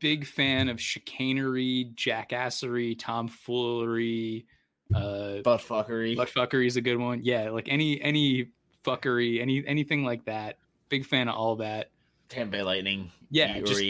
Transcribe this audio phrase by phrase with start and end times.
[0.00, 4.46] big fan of chicanery, jackassery, tomfoolery,
[4.94, 6.16] uh, butt fuckery.
[6.16, 7.20] Butt fuckery is a good one.
[7.22, 8.48] Yeah, like any any
[8.84, 10.58] fuckery, any anything like that.
[10.88, 11.90] Big fan of all that.
[12.28, 13.10] Tampa Bay Lightning.
[13.30, 13.82] Yeah, just,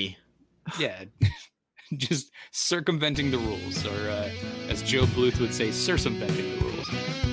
[0.79, 1.05] yeah,
[1.97, 4.31] just circumventing the rules, or uh,
[4.69, 7.28] as Joe Bluth would say, circumventing the rules.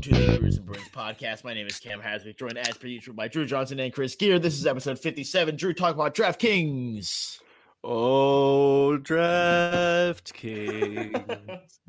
[0.00, 1.42] Podcast.
[1.42, 4.38] My name is Cam Haswick, joined as per usual by Drew Johnson and Chris Gear.
[4.38, 5.56] This is episode 57.
[5.56, 7.40] Drew, talk about DraftKings.
[7.82, 10.20] Oh, DraftKings.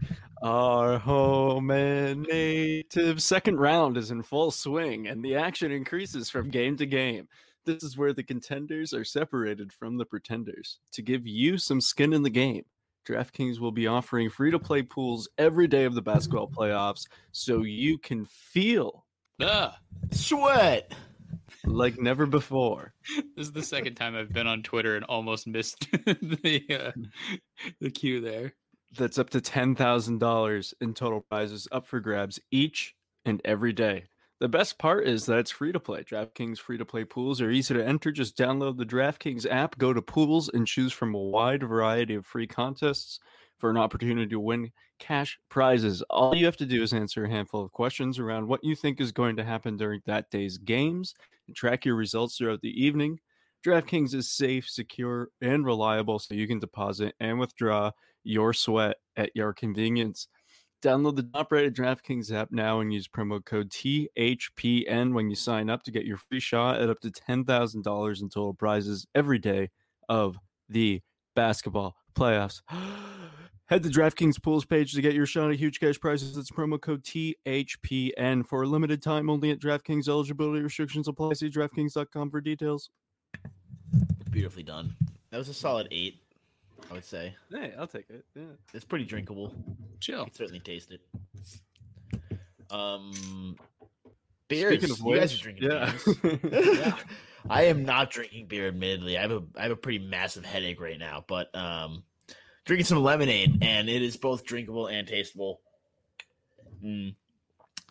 [0.42, 6.50] Our home and native second round is in full swing, and the action increases from
[6.50, 7.28] game to game.
[7.66, 12.14] This is where the contenders are separated from the pretenders to give you some skin
[12.14, 12.64] in the game.
[13.08, 17.64] DraftKings will be offering free to play pools every day of the basketball playoffs so
[17.64, 19.06] you can feel
[19.42, 19.72] Ugh.
[20.12, 20.94] Sweat.
[21.66, 22.94] Like never before.
[23.36, 26.92] This is the second time I've been on Twitter and almost missed the uh,
[27.80, 28.54] the cue there.
[28.98, 33.74] That's up to ten thousand dollars in total prizes up for grabs each and every
[33.74, 34.06] day.
[34.40, 36.04] The best part is that it's free to play.
[36.04, 38.12] DraftKings free to play pools are easy to enter.
[38.12, 42.26] Just download the DraftKings app, go to pools, and choose from a wide variety of
[42.26, 43.20] free contests
[43.58, 46.04] for an opportunity to win cash prizes.
[46.12, 49.02] All you have to do is answer a handful of questions around what you think
[49.02, 51.16] is going to happen during that day's games
[51.48, 53.20] and track your results throughout the evening.
[53.66, 57.90] DraftKings is safe, secure, and reliable so you can deposit and withdraw
[58.24, 60.28] your sweat at your convenience.
[60.84, 65.72] Download the top rated DraftKings app now and use promo code THPN when you sign
[65.72, 69.70] up to get your free shot at up to $10,000 in total prizes every day
[70.08, 70.38] of
[70.70, 71.02] the
[71.36, 72.62] basketball playoffs.
[73.70, 76.36] Head to DraftKings Pools page to get your shot at huge cash prizes.
[76.36, 80.08] That's promo code THPN for a limited time only at DraftKings.
[80.08, 81.34] Eligibility restrictions apply.
[81.34, 82.92] See DraftKings.com for details.
[84.32, 84.96] Beautifully done.
[85.32, 86.22] That was a solid eight,
[86.90, 87.36] I would say.
[87.52, 88.26] Hey, I'll take it.
[88.36, 88.44] Yeah.
[88.74, 89.54] It's pretty drinkable.
[90.00, 90.24] Chill.
[90.24, 91.02] You certainly taste it.
[92.70, 93.56] Um,
[94.48, 94.74] beers.
[94.74, 95.94] Speaking of you which, guys are drinking yeah.
[96.22, 96.40] beers.
[96.80, 96.96] yeah.
[97.50, 98.68] I am not drinking beer.
[98.68, 102.04] Admittedly, I have a I have a pretty massive headache right now, but um,
[102.66, 105.58] drinking some lemonade, and it is both drinkable and tasteable.
[106.84, 107.16] Mm.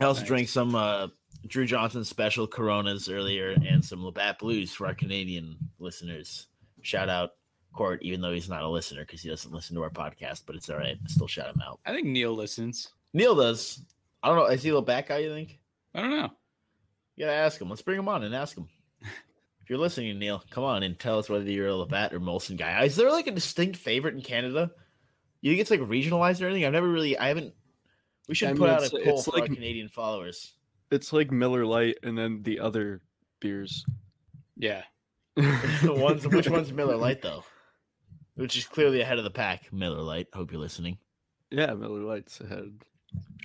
[0.00, 0.28] I also Nice.
[0.28, 1.08] drank some uh,
[1.46, 6.48] Drew Johnson special Coronas earlier, and some Labatt Blues for our Canadian listeners.
[6.82, 7.30] Shout out
[7.72, 10.56] Court, even though he's not a listener because he doesn't listen to our podcast, but
[10.56, 10.96] it's all right.
[11.02, 11.78] I still shout him out.
[11.84, 12.88] I think Neil listens.
[13.12, 13.82] Neil does.
[14.22, 14.46] I don't know.
[14.46, 15.18] Is he a Labatt guy?
[15.18, 15.58] You think?
[15.94, 16.30] I don't know.
[17.16, 17.68] You gotta ask him.
[17.68, 18.68] Let's bring him on and ask him.
[19.62, 22.56] If you're listening, Neil, come on and tell us whether you're a Labatt or Molson
[22.56, 22.84] guy.
[22.84, 24.70] Is there like a distinct favorite in Canada?
[25.40, 26.64] You think it's like regionalized or anything?
[26.64, 27.18] I've never really.
[27.18, 27.52] I haven't.
[28.28, 30.52] We should I put mean, out a it's- poll it's for like- our Canadian followers.
[30.92, 33.02] It's like Miller Lite and then the other
[33.40, 33.84] beers.
[34.56, 34.84] Yeah.
[35.34, 37.42] the ones, which one's Miller Lite though?
[38.36, 39.72] Which is clearly ahead of the pack.
[39.72, 40.28] Miller Lite.
[40.32, 40.98] Hope you're listening.
[41.50, 42.72] Yeah, Miller Lite's ahead.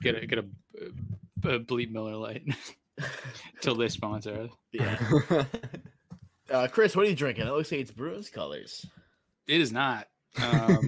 [0.01, 0.45] Get a get a,
[0.81, 2.43] uh, bleep Miller Lite
[3.61, 4.49] till they sponsor us.
[4.71, 5.45] Yeah.
[6.49, 7.47] Uh, Chris, what are you drinking?
[7.47, 8.85] It looks like it's Bruins colors.
[9.47, 10.07] It is not.
[10.37, 10.79] Um,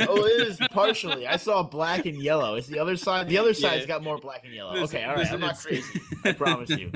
[0.00, 1.26] oh, it is partially.
[1.26, 2.54] I saw black and yellow.
[2.56, 3.28] It's the other side.
[3.28, 3.86] The other side's Yeah.
[3.88, 4.74] got more black and yellow.
[4.74, 5.18] This- okay, all right.
[5.24, 6.00] this- I'm not it's- crazy.
[6.24, 6.90] I promise you.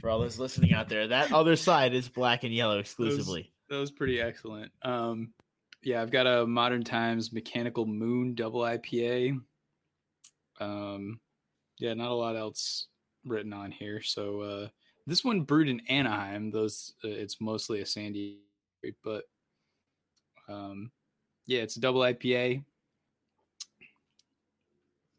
[0.00, 3.52] For all those listening out there, that other side is black and yellow exclusively.
[3.70, 4.72] That was pretty excellent.
[4.82, 5.32] Um,
[5.82, 9.40] yeah, I've got a Modern Times Mechanical Moon Double IPA.
[10.58, 11.20] Um,
[11.78, 12.88] yeah, not a lot else
[13.24, 14.02] written on here.
[14.02, 14.68] So uh,
[15.06, 16.50] this one brewed in Anaheim.
[16.50, 18.40] Those uh, it's mostly a sandy,
[19.02, 19.24] but
[20.48, 20.90] um,
[21.46, 22.64] yeah, it's a double IPA.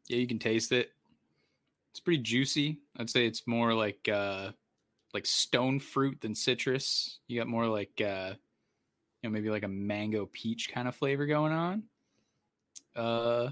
[0.07, 0.91] Yeah, you can taste it.
[1.91, 2.79] It's pretty juicy.
[2.97, 4.51] I'd say it's more like uh,
[5.13, 7.19] like stone fruit than citrus.
[7.27, 8.33] You got more like uh,
[9.21, 11.83] you know maybe like a mango peach kind of flavor going on.
[12.95, 13.49] Uh,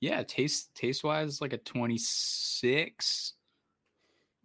[0.00, 3.34] yeah, taste taste wise, like a twenty six.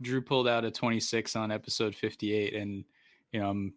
[0.01, 2.83] Drew pulled out a twenty six on episode fifty eight, and
[3.31, 3.73] you know I'm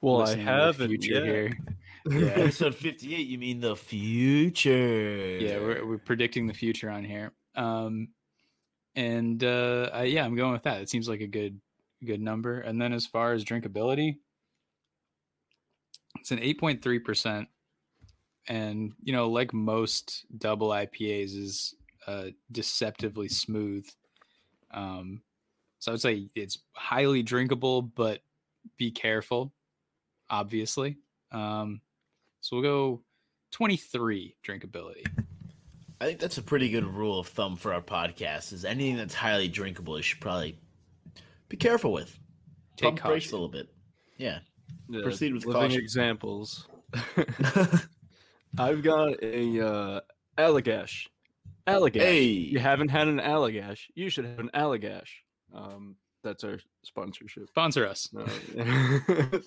[0.00, 1.24] Well, I listening to the haven't future yet.
[1.24, 1.58] here.
[2.06, 2.26] Yeah.
[2.36, 5.36] Episode 58, you mean the future.
[5.38, 7.32] Yeah, we're we're predicting the future on here.
[7.54, 8.08] Um,
[8.94, 10.80] and uh, I, yeah, I'm going with that.
[10.80, 11.60] It seems like a good
[12.04, 12.60] good number.
[12.60, 14.16] And then as far as drinkability,
[16.18, 17.48] it's an 8.3 percent,
[18.48, 21.74] and you know, like most double IPAs, is
[22.06, 23.88] uh, deceptively smooth.
[24.72, 25.22] Um,
[25.78, 28.20] so I would say it's highly drinkable, but
[28.76, 29.52] be careful,
[30.28, 30.98] obviously.
[31.32, 31.80] Um,
[32.40, 33.02] so we'll go
[33.52, 35.06] 23 drinkability.
[36.00, 38.52] I think that's a pretty good rule of thumb for our podcast.
[38.52, 40.58] Is anything that's highly drinkable, you should probably
[41.50, 42.18] be careful with.
[42.76, 43.68] Take Pump brakes a little bit.
[44.16, 44.38] Yeah.
[44.88, 45.80] Yeah, Proceed with living caution.
[45.80, 46.66] examples.
[48.58, 50.00] I've got a uh,
[50.38, 51.06] Allagash.
[51.66, 52.00] Allagash.
[52.00, 52.22] Hey.
[52.22, 53.80] You haven't had an Allagash.
[53.94, 55.08] You should have an Allagash.
[55.54, 57.48] Um, that's our sponsorship.
[57.48, 58.08] Sponsor us.
[58.12, 58.26] No.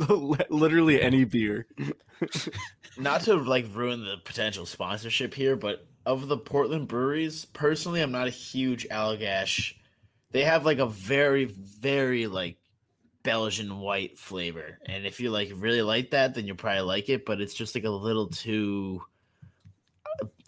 [0.50, 1.68] Literally any beer.
[2.98, 8.12] Not to like ruin the potential sponsorship here, but of the Portland breweries, personally, I'm
[8.12, 9.74] not a huge Allagash.
[10.34, 12.58] They have like a very, very like
[13.24, 17.26] Belgian white flavor, and if you like really like that, then you'll probably like it.
[17.26, 19.02] But it's just like a little too.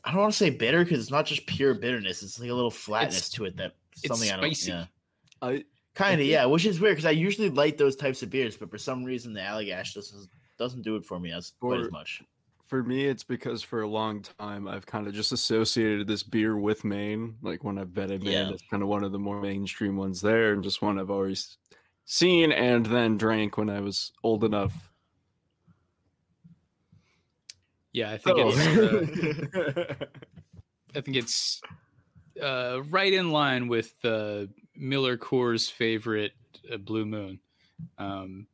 [0.03, 2.21] I don't want to say bitter because it's not just pure bitterness.
[2.21, 4.67] It's like a little flatness It's- to it that something I don't.
[4.67, 4.85] Yeah.
[5.41, 5.63] I
[5.95, 8.69] Kind of, yeah, which is weird because I usually like those types of beers, but
[8.69, 12.21] for some reason the Allagash doesn't doesn't do it for me as quite as much.
[12.67, 16.57] For me, it's because for a long time I've kind of just associated this beer
[16.57, 17.35] with Maine.
[17.41, 18.49] Like when I've been in Maine, Yeah.
[18.51, 21.57] it's kind of one of the more mainstream ones there, and just one I've always
[22.05, 24.91] seen and then drank when I was old enough.
[27.93, 30.05] Yeah, I think So- it's uh,
[30.95, 31.61] I think it's
[32.41, 34.45] uh, right in line with uh,
[34.75, 36.33] Miller Coors' favorite
[36.71, 37.39] uh, Blue Moon.
[37.97, 38.47] Um,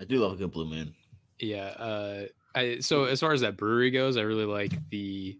[0.00, 0.94] I do love a good blue moon.
[1.38, 2.24] yeah, uh,
[2.56, 5.38] I so as far as that brewery goes, I really like the.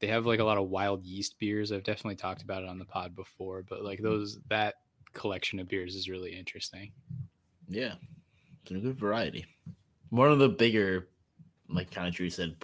[0.00, 1.70] They have like a lot of wild yeast beers.
[1.70, 4.74] I've definitely talked about it on the pod before, but like those that
[5.12, 6.90] collection of beers is really interesting.
[7.68, 7.94] Yeah,
[8.62, 9.46] it's a good variety.
[10.10, 11.08] One of the bigger,
[11.68, 12.56] like kind of Drew said,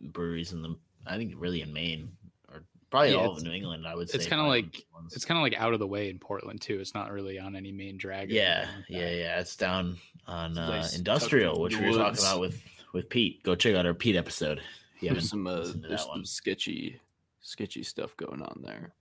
[0.00, 0.76] breweries in the
[1.06, 2.12] I think really in Maine
[2.52, 3.84] or probably Yeah, all of New England.
[3.86, 5.14] I would say it's kinda like- ones.
[5.16, 6.78] It's kind of like out of the way in Portland too.
[6.80, 8.30] It's not really on any main drag.
[8.30, 9.40] yeah, like yeah, yeah.
[9.40, 9.96] It's down
[10.28, 13.42] on uh, nice, industrial, which we were talking about with with Pete.
[13.42, 14.60] Go check out our Pete episode.
[15.00, 17.00] If There's some, uh, there's some sketchy,
[17.40, 18.92] sketchy stuff going on there.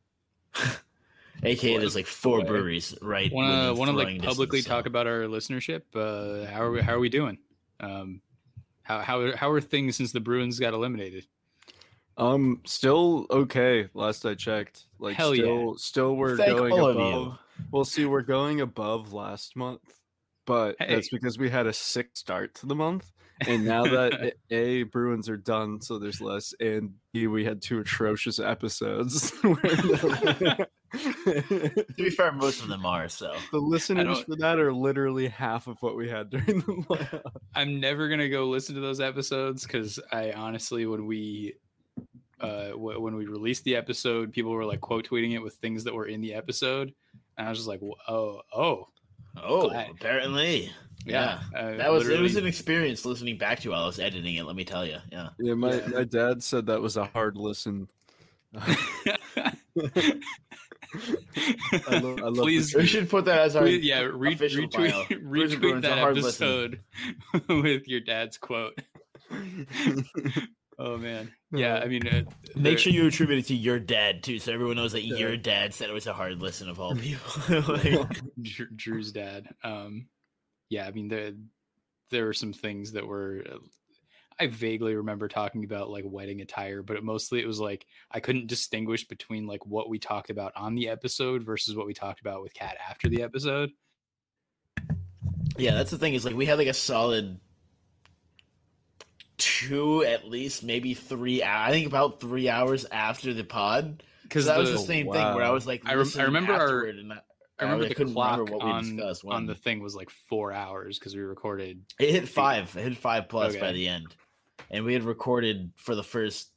[1.43, 2.45] AKA, there's like four way.
[2.45, 3.31] breweries right.
[3.31, 6.63] want to within want to like publicly distance, talk so- about our listenership uh how
[6.63, 7.37] are we how are we doing
[7.79, 8.21] um
[8.81, 11.25] how how how are things since the bruins got eliminated
[12.17, 13.87] Um, still okay.
[13.93, 15.43] Last I checked, like Hell yeah.
[15.43, 17.37] still, still we're Thank going above.
[17.71, 19.81] We'll see, we're going above last month,
[20.47, 23.11] but that's because we had a sick start to the month,
[23.45, 27.79] and now that a Bruins are done, so there's less, and b we had two
[27.79, 29.31] atrocious episodes.
[30.93, 33.35] To be fair, most of them are so.
[33.51, 37.31] The listeners for that are literally half of what we had during the playoffs.
[37.55, 41.55] i'm never gonna go listen to those episodes because i honestly when we
[42.39, 45.93] uh when we released the episode people were like quote tweeting it with things that
[45.93, 46.93] were in the episode
[47.37, 48.87] and i was just like oh oh
[49.43, 49.89] Oh, Glad.
[49.91, 50.71] apparently,
[51.05, 51.59] yeah, yeah.
[51.59, 52.19] uh, That was it.
[52.19, 54.43] Was an experience listening back to while I was editing it.
[54.45, 54.97] Let me tell you.
[55.11, 55.29] Yeah.
[55.39, 55.87] Yeah, my Yeah.
[55.87, 57.87] my dad said that was a hard listen.
[58.57, 59.51] I
[61.99, 64.91] love, I love Please- We should put that as our Tweet- yeah, re- official retweet,
[64.91, 65.03] bio.
[65.19, 66.79] retweet that hard listen.
[67.27, 68.79] episode with your dad's quote.
[70.79, 71.77] Oh man, yeah.
[71.77, 72.21] I mean, uh,
[72.55, 75.17] Make sure you attribute it to your dad too, so everyone knows that Yeah.
[75.17, 77.31] your dad said it was a hard listen of all people.
[77.77, 78.21] Like,
[78.75, 79.47] Drew's dad.
[79.63, 80.07] Um,
[80.69, 81.31] yeah, I mean, there
[82.11, 83.43] there were some things that were.
[83.51, 83.57] uh,
[84.39, 88.19] I vaguely remember talking about like wedding attire, but it mostly it was like I
[88.19, 92.21] couldn't distinguish between like what we talked about on the episode versus what we talked
[92.21, 93.71] about with Kat after the episode.
[95.57, 97.39] yeah, that's the thing is like we had like a solid
[99.59, 101.43] two at least, maybe three.
[101.43, 104.03] I think about three hours after the pod.
[104.23, 106.23] Because Because that was the, the same thing where I was like, I rem- I
[106.23, 107.19] remember our- and I,
[107.59, 109.95] I remember I the couldn't clock remember what we on discussed on the thing was
[109.95, 111.81] like four hours because we recorded.
[111.99, 112.75] It hit five.
[112.77, 114.15] It hit five plus by the end,
[114.69, 116.51] and we had recorded for the first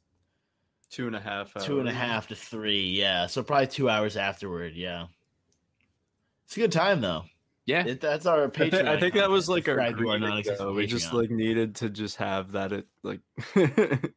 [0.91, 1.53] two and a half.
[1.63, 1.93] two hours.
[1.95, 2.89] half to three.
[2.89, 4.73] Yeah, so probably two hours afterward.
[4.75, 5.07] Yeah,
[6.45, 7.23] it's a good time though.
[7.71, 8.87] Yeah, It, that's our I, thi- Patreon.
[8.87, 12.17] I think that was like our Subscribe to green We just like needed to just
[12.17, 13.21] have that it like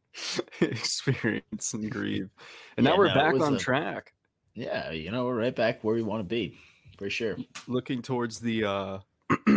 [0.61, 2.29] experience and grieve,
[2.77, 4.13] and Yeah, now we're no, back on a- track,
[4.53, 6.57] yeah, you know, we're right back where we want to be,
[6.97, 7.37] for sure.
[7.67, 8.99] looking towards the uh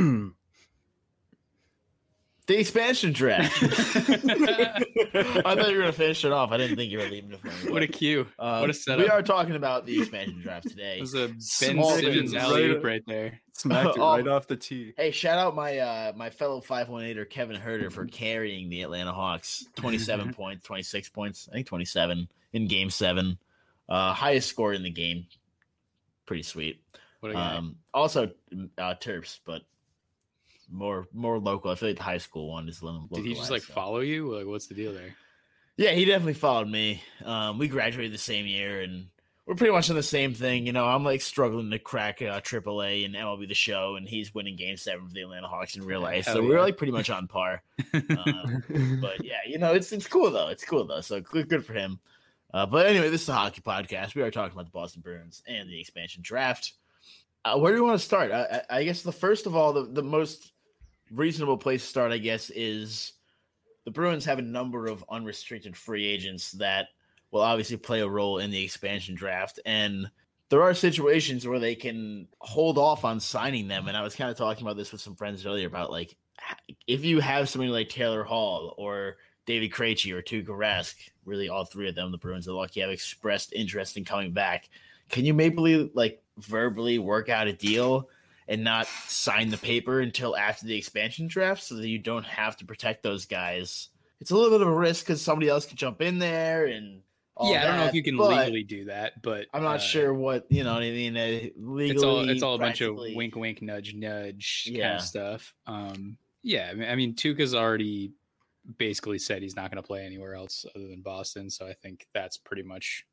[2.48, 3.62] The expansion draft.
[3.62, 6.50] I thought you were gonna finish it off.
[6.50, 7.72] I didn't think you were leaving it for me.
[7.72, 8.26] what a cue!
[8.38, 9.04] Um, what a setup!
[9.04, 10.96] We are talking about the expansion draft today.
[10.98, 13.40] It was a Ben Small Simmons alley oop Right- right there.
[13.52, 14.16] Smacked it Oh.
[14.16, 14.94] right off the tee.
[14.96, 19.66] Hey, shout out my uh my fellow 518er Kevin Huerter for carrying the Atlanta Hawks.
[19.76, 23.36] 27 points, 26 points, I think 27 in game 7.
[23.88, 25.26] Uh highest score in the game.
[26.24, 26.80] Pretty sweet.
[27.20, 27.56] What a guy.
[27.56, 28.30] Um also
[28.78, 29.62] uh Terps, but
[30.70, 31.70] more more local.
[31.70, 33.72] I feel like the high school one is a little Did he just like so.
[33.72, 34.34] follow you?
[34.36, 35.14] Like, what's the deal there?
[35.76, 37.02] Yeah, he definitely followed me.
[37.24, 39.06] Um, we graduated the same year, and
[39.46, 40.66] we're pretty much on the same thing.
[40.66, 44.34] You know, I'm like struggling to crack uh, AAA and MLB the Show, and he's
[44.34, 46.26] winning Game Seven for the Atlanta Hawks in real life.
[46.26, 47.62] Hell so we're like pretty much on par.
[47.94, 50.48] Um, but yeah, you know, it's it's cool though.
[50.48, 51.00] It's cool though.
[51.00, 51.98] So good, good for him.
[52.52, 54.14] Uh, but anyway, this is a hockey podcast.
[54.14, 56.72] We are talking about the Boston Bruins and the expansion draft.
[57.44, 58.32] Uh, where do we want to start?
[58.32, 60.52] I, I I guess the first of all, the, the most
[61.10, 63.12] reasonable place to start, I guess, is
[63.84, 66.88] the Bruins have a number of unrestricted free agents that
[67.30, 69.60] will obviously play a role in the expansion draft.
[69.66, 70.10] And
[70.50, 73.88] there are situations where they can hold off on signing them.
[73.88, 76.16] And I was kind of talking about this with some friends earlier about like
[76.86, 81.64] if you have somebody like Taylor Hall or David Krejci or Tuukka Rask, really all
[81.64, 84.68] three of them, the Bruins are lucky have expressed interest in coming back.
[85.08, 88.08] Can you maybe like verbally work out a deal
[88.48, 92.56] and not sign the paper until after the expansion draft so that you don't have
[92.56, 93.88] to protect those guys?
[94.20, 97.02] It's a little bit of a risk because somebody else could jump in there and
[97.38, 99.78] all yeah, I don't know if you can legally do that, but I'm not uh,
[99.78, 101.16] sure what you know what I mean.
[101.16, 105.02] Uh, legally, It's all it's all a bunch of wink, wink, nudge, nudge kind of
[105.02, 105.54] stuff.
[105.64, 108.12] Um, yeah, I mean, I mean, Tuukka's already
[108.76, 112.08] basically said he's not going to play anywhere else other than Boston, so I think
[112.12, 113.04] that's pretty much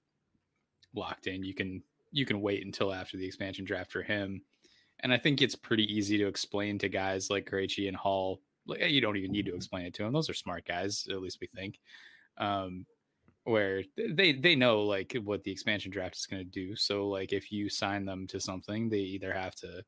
[0.95, 1.43] locked in.
[1.43, 4.41] You can you can wait until after the expansion draft for him,
[5.05, 8.41] and I think it's pretty easy to explain to guys like Krejci and Hall.
[8.65, 11.21] Like you don't even need to explain it to them; those are smart guys, at
[11.21, 11.79] least we think.
[12.39, 12.87] Um,
[13.43, 16.75] where they they know like what the expansion draft is going to do.
[16.75, 19.83] So like if you sign them to something, they either have to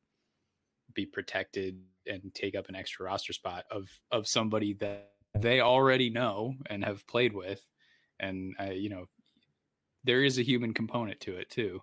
[0.94, 6.10] be protected and take up an extra roster spot of of somebody that they already
[6.10, 7.66] know and have played with,
[8.20, 9.06] and uh, you know
[10.04, 11.82] there is a human component to it too,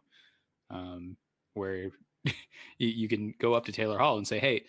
[0.70, 1.18] um,
[1.54, 1.92] where
[2.78, 4.66] you, you can go up to Taylor Hall and say, hey,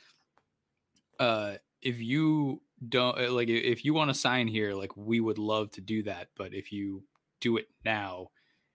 [1.19, 5.39] uh, if you don't uh, like if you want to sign here like we would
[5.39, 7.03] love to do that but if you
[7.41, 8.29] do it now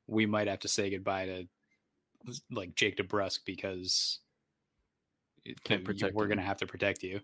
[0.07, 1.47] we might have to say goodbye to
[2.49, 4.19] like Jake DeBrusk because
[5.45, 7.21] it- Can't protect we're gonna have to protect you.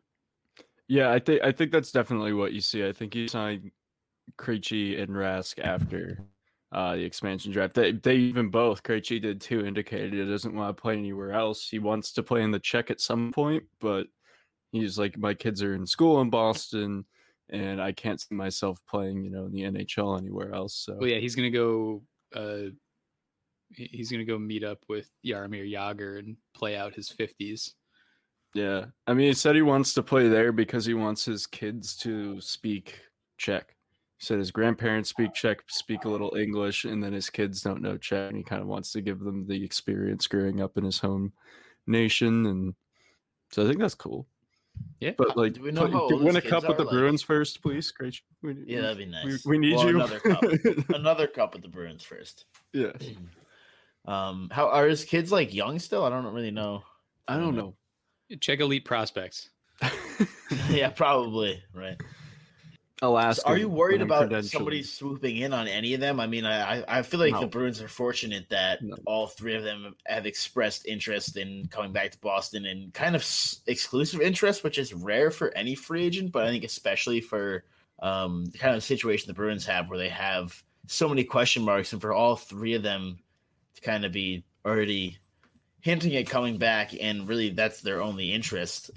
[0.87, 2.87] Yeah, I think I think that's definitely what you see.
[2.87, 3.71] I think you signed
[4.37, 6.17] Krejci and Rask after
[6.71, 7.73] uh, the expansion draft.
[7.73, 11.67] They they even both Krejci did too indicated he doesn't want to play anywhere else.
[11.69, 14.07] He wants to play in the Czech at some point, but
[14.71, 17.05] he's like my kids are in school in Boston,
[17.49, 20.75] and I can't see myself playing you know in the NHL anywhere else.
[20.75, 22.03] So well yeah he's gonna go
[22.35, 22.69] uh
[23.69, 27.73] he's gonna go meet up with Jaromir Jagr and play out his 50s
[28.53, 31.95] Yeah, I mean, he said he wants to play there because he wants his kids
[31.97, 32.99] to speak
[33.37, 33.76] Czech.
[34.19, 37.81] He said his grandparents speak Czech, speak a little English, and then his kids don't
[37.81, 40.83] know Czech, and he kind of wants to give them the experience growing up in
[40.83, 41.33] his home
[41.85, 42.73] nation, and
[43.51, 44.27] so I think that's cool.
[44.99, 46.83] yeah But like, do we know put- how old win a cup kids with the
[46.85, 47.91] Like- Bruins first, please.
[47.91, 48.19] Great.
[48.41, 49.45] We, Yeah, that'd be we- nice.
[49.45, 49.95] We, need Well, you.
[49.95, 50.43] Another cup.
[50.95, 52.45] another cup with the Bruins first.
[52.73, 52.93] yeah,
[54.05, 56.03] Um, how are his kids like young still?
[56.05, 56.81] I don't really know.
[57.27, 57.75] I don't know.
[58.39, 59.49] check elite prospects
[60.69, 61.99] yeah, probably right.
[63.01, 63.41] Alaska.
[63.41, 66.19] So are you worried about somebody swooping in on any of them?
[66.19, 68.95] I mean, I I feel like the Bruins are fortunate that No.
[69.05, 73.21] all three of them have expressed interest in coming back to Boston and kind of
[73.21, 77.63] s- exclusive interest, which is rare for any free agent, but I think especially for
[77.99, 81.93] um, the kind of situation the Bruins have, where they have so many question marks,
[81.93, 83.19] and for all three of them
[83.75, 85.17] to kind of be already
[85.81, 88.89] hinting at coming back, and really that's their only interest.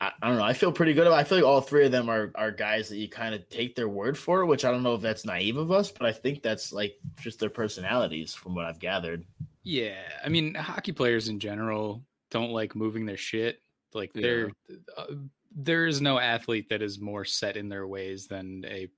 [0.00, 0.44] I, I don't know.
[0.44, 1.18] I feel pretty good about.
[1.18, 3.74] I feel like all three of them are are guys that you kind of take
[3.74, 6.42] their word for, which I don't know if that's naive of us, but I think
[6.42, 9.24] that's like just their personalities from what I've gathered.
[9.62, 13.60] Yeah, I mean, hockey players in general don't like moving their shit.
[13.92, 14.22] Like Yeah.
[14.22, 14.50] there,
[14.96, 15.06] uh,
[15.54, 18.88] there is no athlete that is more set in their ways than a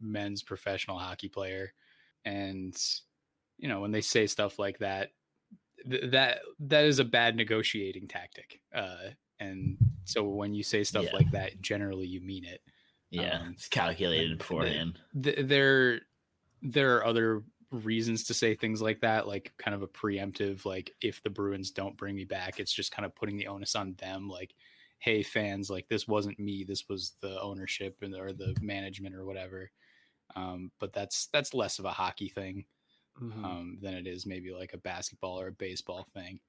[0.00, 1.72] men's professional hockey player,
[2.24, 2.74] and
[3.58, 5.10] you know when they say stuff like that,
[5.90, 8.60] th- that that is a bad negotiating tactic.
[8.74, 9.10] Uh,
[9.42, 11.12] and so when you say stuff Yeah.
[11.12, 12.62] like that, generally you mean it.
[13.10, 15.00] Yeah, Um, it's calculated beforehand.
[15.22, 16.02] th- there
[16.62, 20.94] there are other reasons to say things like that like kind of a preemptive like
[21.00, 23.94] if the bruins don't bring me back it's just kind of putting the onus on
[23.94, 24.54] them like
[24.98, 29.24] hey fans, like this wasn't me, this was the ownership and or the management or
[29.24, 29.68] whatever.
[30.36, 32.66] Um, but that's that's less of a hockey thing
[33.20, 33.44] Mhm.
[33.44, 36.40] um, than it is maybe like a basketball or a baseball thing.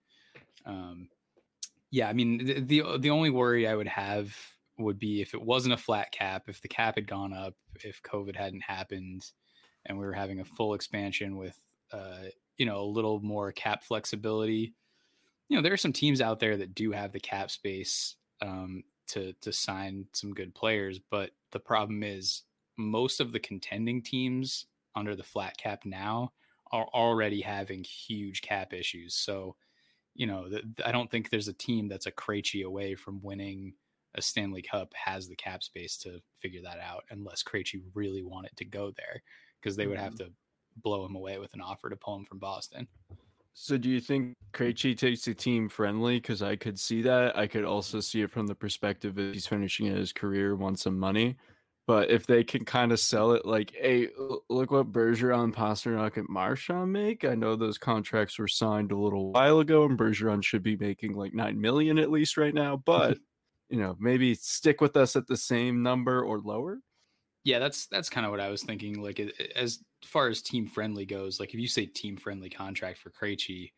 [0.66, 1.10] Um,
[1.94, 4.36] yeah, I mean the, the the only worry I would have
[4.80, 8.02] would be if it wasn't a flat cap, if the cap had gone up, if
[8.02, 9.32] COVID hadn't happened,
[9.86, 11.56] and we were having a full expansion with
[11.92, 12.24] uh,
[12.58, 14.74] you know a little more cap flexibility.
[15.50, 18.84] You know, there are some teams out there that do have the cap space um,
[19.10, 22.42] to to sign some good players, but the problem is
[22.76, 26.32] most of the contending teams under the flat cap now
[26.72, 29.14] are already having huge cap issues.
[29.14, 29.58] So,
[30.16, 33.74] you know, th- I don't think there's a team that's a Krejci away from winning
[34.16, 38.56] a Stanley Cup has the cap space to figure that out, unless Krejci really wanted
[38.58, 39.24] to go there,
[39.60, 40.26] because they would have mm-hmm.
[40.26, 40.34] to
[40.84, 42.88] blow him away with an offer to pull him from Boston.
[43.56, 46.18] So do you think Krejci takes a team friendly?
[46.18, 47.38] Because I could see that.
[47.38, 50.98] I could also see it from the perspective of he's finishing his career, wants some
[50.98, 51.38] money.
[51.86, 54.08] But if they can kind of sell it like, hey,
[54.50, 57.26] look what Bergeron, Pastrnak, and Marchand make.
[57.26, 61.14] I know those contracts were signed a little while ago, and Bergeron should be making
[61.14, 62.78] like nine million at least right now.
[62.78, 63.18] But
[63.70, 66.80] you know, maybe stick with us at the same number or lower.
[67.44, 69.02] Yeah, that's that's kind of what I was thinking.
[69.02, 69.20] Like
[69.56, 73.72] as far as team friendly goes, like if you say team friendly contract for Krejci,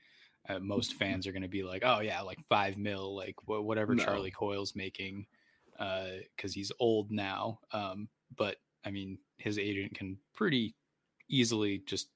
[0.47, 3.65] uh, most fans are going to be like, oh yeah, like five mil, like wh-
[3.65, 4.03] whatever No.
[4.03, 5.25] Charlie Coyle's making,
[5.77, 7.59] because he's old now.
[7.71, 10.75] Um, but I mean, his agent can pretty
[11.29, 12.09] easily just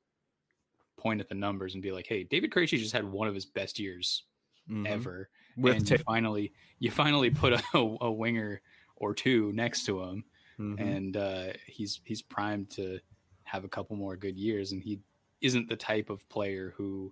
[0.98, 3.46] point at the numbers and be like, hey, David Krejci just had one of his
[3.46, 4.24] best years
[4.70, 4.86] Mhm.
[4.88, 7.64] ever with and ta- you finally you finally put a,
[8.02, 8.62] a winger
[8.98, 10.24] or two next to him
[10.60, 10.80] Mhm.
[10.80, 13.00] and uh, he's he's primed to
[13.46, 15.00] have a couple more good years and he
[15.42, 17.12] isn't the type of player who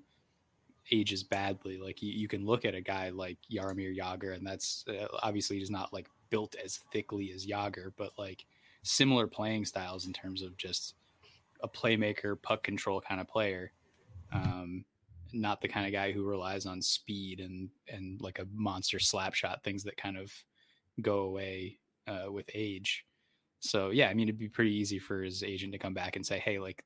[0.91, 4.85] ages badly like you, you can look at a guy like Jaromir Jagr and that's
[4.87, 8.45] uh, obviously he's not like built as thickly as Jagr but like
[8.83, 10.95] similar playing styles in terms of just
[11.61, 13.71] a playmaker puck control kind of player
[14.31, 14.85] um,
[15.33, 19.33] not the kind of guy who relies on speed and and like a monster slap
[19.33, 20.31] shot things that kind of
[21.01, 23.05] go away uh, with age
[23.59, 26.25] so yeah i mean it'd be pretty easy for his agent to come back and
[26.25, 26.83] say hey like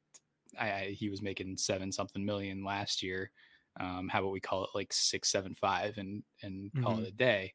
[0.59, 3.31] I, I he was making seven something million last year
[3.79, 7.03] um, how about we call it like six seven five and and call Mhm.
[7.03, 7.53] it a day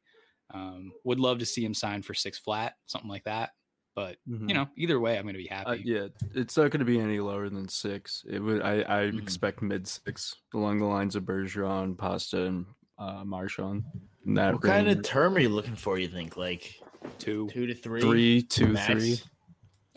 [0.53, 3.51] um, would love to see him sign for six flat something like that
[3.95, 4.47] but Mhm.
[4.47, 6.85] you know either way i'm going to be happy Uh, yeah, it's not going to
[6.85, 8.23] be any lower than six.
[8.29, 8.61] It would.
[8.61, 8.81] I.
[8.81, 9.21] I Mhm.
[9.21, 12.65] expect mid six, along the lines of Bergeron, Pasta, and
[12.99, 13.83] uh, Marchand.
[14.25, 15.97] In that What kind of term are you looking for?
[15.97, 16.79] You think like
[17.17, 18.87] two two to three, three, two, max?
[18.93, 19.17] three.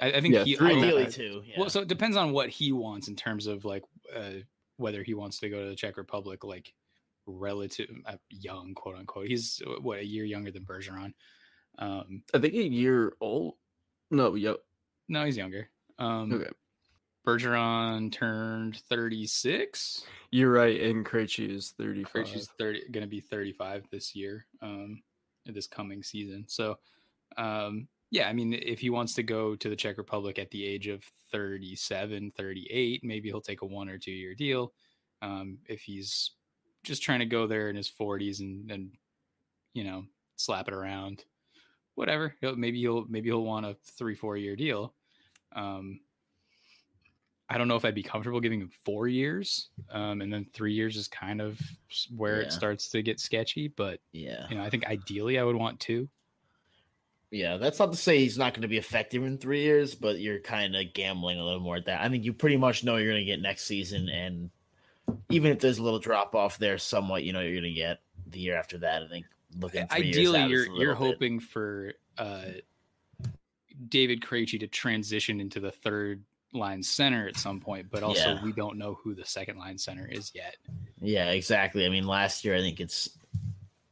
[0.01, 0.77] I, I think Yeah, he three.
[0.77, 1.43] Ideally I- two.
[1.45, 1.55] Yeah.
[1.61, 3.83] Well, so it depends on what he wants in terms of like
[4.15, 4.41] uh,
[4.79, 6.73] whether he wants to go to the Czech Republic, like
[7.31, 9.27] relative uh, young, quote unquote.
[9.29, 11.13] He's uh, what a year younger than Bergeron.
[11.79, 13.55] Um, I think a year old.
[14.11, 14.57] No, yep.
[15.09, 15.71] no, he's younger.
[15.99, 16.51] Um, Okay,
[17.27, 20.05] Bergeron turned thirty six.
[20.31, 20.81] you're right.
[20.81, 22.27] And Krejci is thirty-five.
[22.27, 25.03] Krejci's thirty, going to be thirty five this year, um,
[25.47, 26.45] this coming season.
[26.49, 26.79] So,
[27.37, 30.67] um, yeah, I mean, if he wants to go to the Czech Republic at the
[30.67, 34.73] age of 37, 38, maybe he'll take a one or two year deal.
[35.23, 36.33] Um, if he's
[36.83, 38.91] just trying to go there in his 40s and, and
[39.75, 40.05] you know,
[40.37, 41.25] slap it around,
[41.95, 44.95] whatever, he'll, maybe he'll maybe he'll want a three four year deal.
[45.53, 46.01] Um,
[47.49, 50.73] I don't know if I'd be comfortable giving him four years, um, and then three
[50.73, 51.59] years is kind of
[52.17, 52.47] where Yeah.
[52.47, 53.67] it starts to get sketchy.
[53.69, 54.47] But yeah.
[54.49, 56.09] you know, I think ideally I would want two.
[57.33, 60.19] Yeah, that's not to say he's not going to be effective in three years, but
[60.21, 62.01] you're kind of gambling a little more at that.
[62.01, 64.51] I think you pretty much know you're going to get next season, and
[65.31, 68.01] even if there's a little drop off there, somewhat, you know, you're going to get
[68.27, 69.03] the year after that.
[69.03, 69.27] I think
[69.61, 72.43] looking three years Ideally, you're you're bit- hoping for uh,
[73.89, 78.43] David Krejci to transition into the third line center at some point, but also Yeah.
[78.43, 80.57] we don't know who the second line center is yet.
[81.01, 81.87] Yeah, exactly.
[81.87, 83.09] I mean, last year I think it's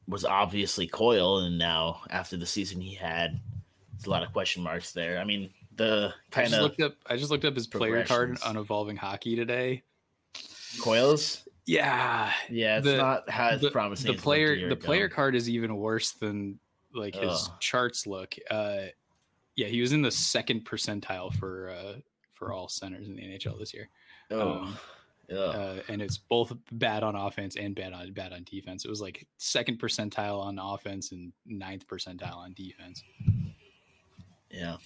[0.08, 3.40] was obviously Coyle, and now after the season he had,
[3.94, 5.18] it's a lot of question marks there.
[5.18, 6.94] I mean, the I kind just of looked up.
[7.06, 9.82] I just looked up his player card on Evolving Hockey today.
[10.80, 11.44] Coyle's.
[11.66, 14.06] Yeah, Yeah, it's The- not how the, promising.
[14.06, 14.76] the as it looked a player the ago.
[14.76, 16.58] player card is even worse than
[16.94, 17.60] like his Ugh.
[17.60, 18.34] charts look.
[18.50, 18.86] Uh,
[19.54, 21.94] yeah, he was in the second percentile for uh,
[22.32, 23.88] for all centers in the NHL this year.
[24.30, 24.78] Oh, um,
[25.30, 25.36] ugh.
[25.36, 28.84] uh, and it's both bad on offense and bad on bad on defense.
[28.86, 33.02] It was like second percentile on offense and ninth percentile on defense.
[34.50, 34.76] Yeah.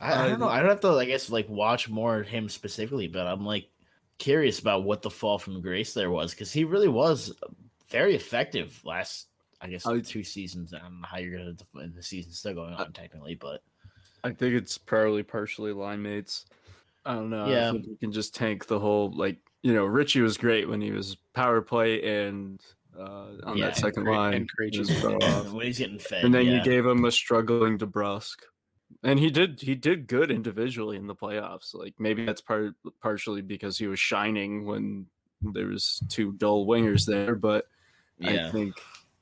[0.00, 0.48] I, I don't know.
[0.48, 3.66] I don't have to, I guess, like watch more of him specifically, but I'm like
[4.18, 7.32] curious about what the fall from grace there was because he really was
[7.88, 9.28] very effective last.
[9.60, 10.74] I guess I- two seasons.
[10.74, 13.62] I don't know how you're gonna define the season's still going on technically, but
[14.24, 16.46] I think it's probably partially line mates.
[17.04, 17.46] I don't know.
[17.46, 17.68] Yeah.
[17.68, 20.80] I think you can just tank the whole like you know Ritchie was great when
[20.80, 22.60] he was power play and
[22.98, 25.50] uh, on Yeah, that second Cra- line and just off.
[25.52, 26.58] when he's getting fed, and then yeah.
[26.58, 28.36] you gave him a struggling DeBrusk,
[29.02, 31.74] and he did he did good individually in the playoffs.
[31.74, 35.06] Like maybe that's part partially because he was shining when
[35.40, 37.66] there was two dull wingers there, but
[38.18, 38.48] yeah.
[38.48, 38.74] I think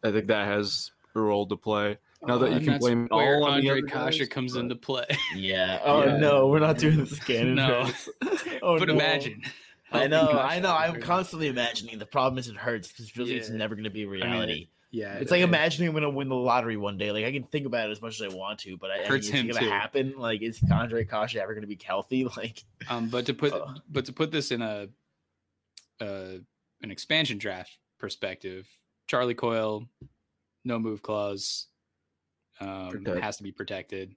[0.04, 1.98] I think that has a role to play.
[2.22, 4.28] Now that oh, you can that's blame it where all on the Ondrej Kase guys,
[4.28, 5.06] comes but- into play.
[5.34, 5.80] Yeah.
[5.82, 6.16] Oh Yeah.
[6.18, 7.54] no, we're not doing this again.
[7.54, 7.90] No.
[8.62, 8.94] oh, but no.
[8.94, 9.42] imagine.
[9.92, 10.72] I know, I know.
[10.72, 11.98] I'm constantly imagining.
[11.98, 14.68] The problem is it hurts because really it's never going to be reality.
[14.92, 17.12] Yeah, it's like imagining I'm going to win the lottery one day.
[17.12, 18.98] Like I can think about it as much as I want to, but I, I
[18.98, 19.70] mean, Hurts is it going to too.
[19.70, 20.14] happen?
[20.16, 22.26] Like is Ondrej Kase ever going to be healthy?
[22.36, 23.80] Like Um, but to put Ugh.
[23.88, 24.88] but to put this in a
[26.00, 26.38] uh,
[26.82, 28.68] an expansion draft perspective,
[29.06, 29.86] Charlie Coyle,
[30.64, 31.66] no move clause,
[32.60, 33.20] um, Protect.
[33.22, 34.14] has to be protected.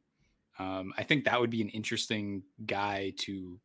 [0.60, 3.60] Um, I think that would be an interesting guy to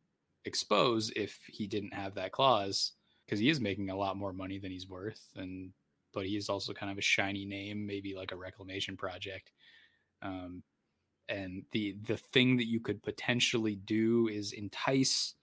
[0.45, 2.93] expose if he didn't have that clause
[3.25, 5.71] because he is making a lot more money than he's worth, and
[6.13, 9.51] but he is also kind of a shiny name, maybe like a reclamation project.
[10.21, 10.63] Um,
[11.29, 15.35] and the the thing that you could potentially do is entice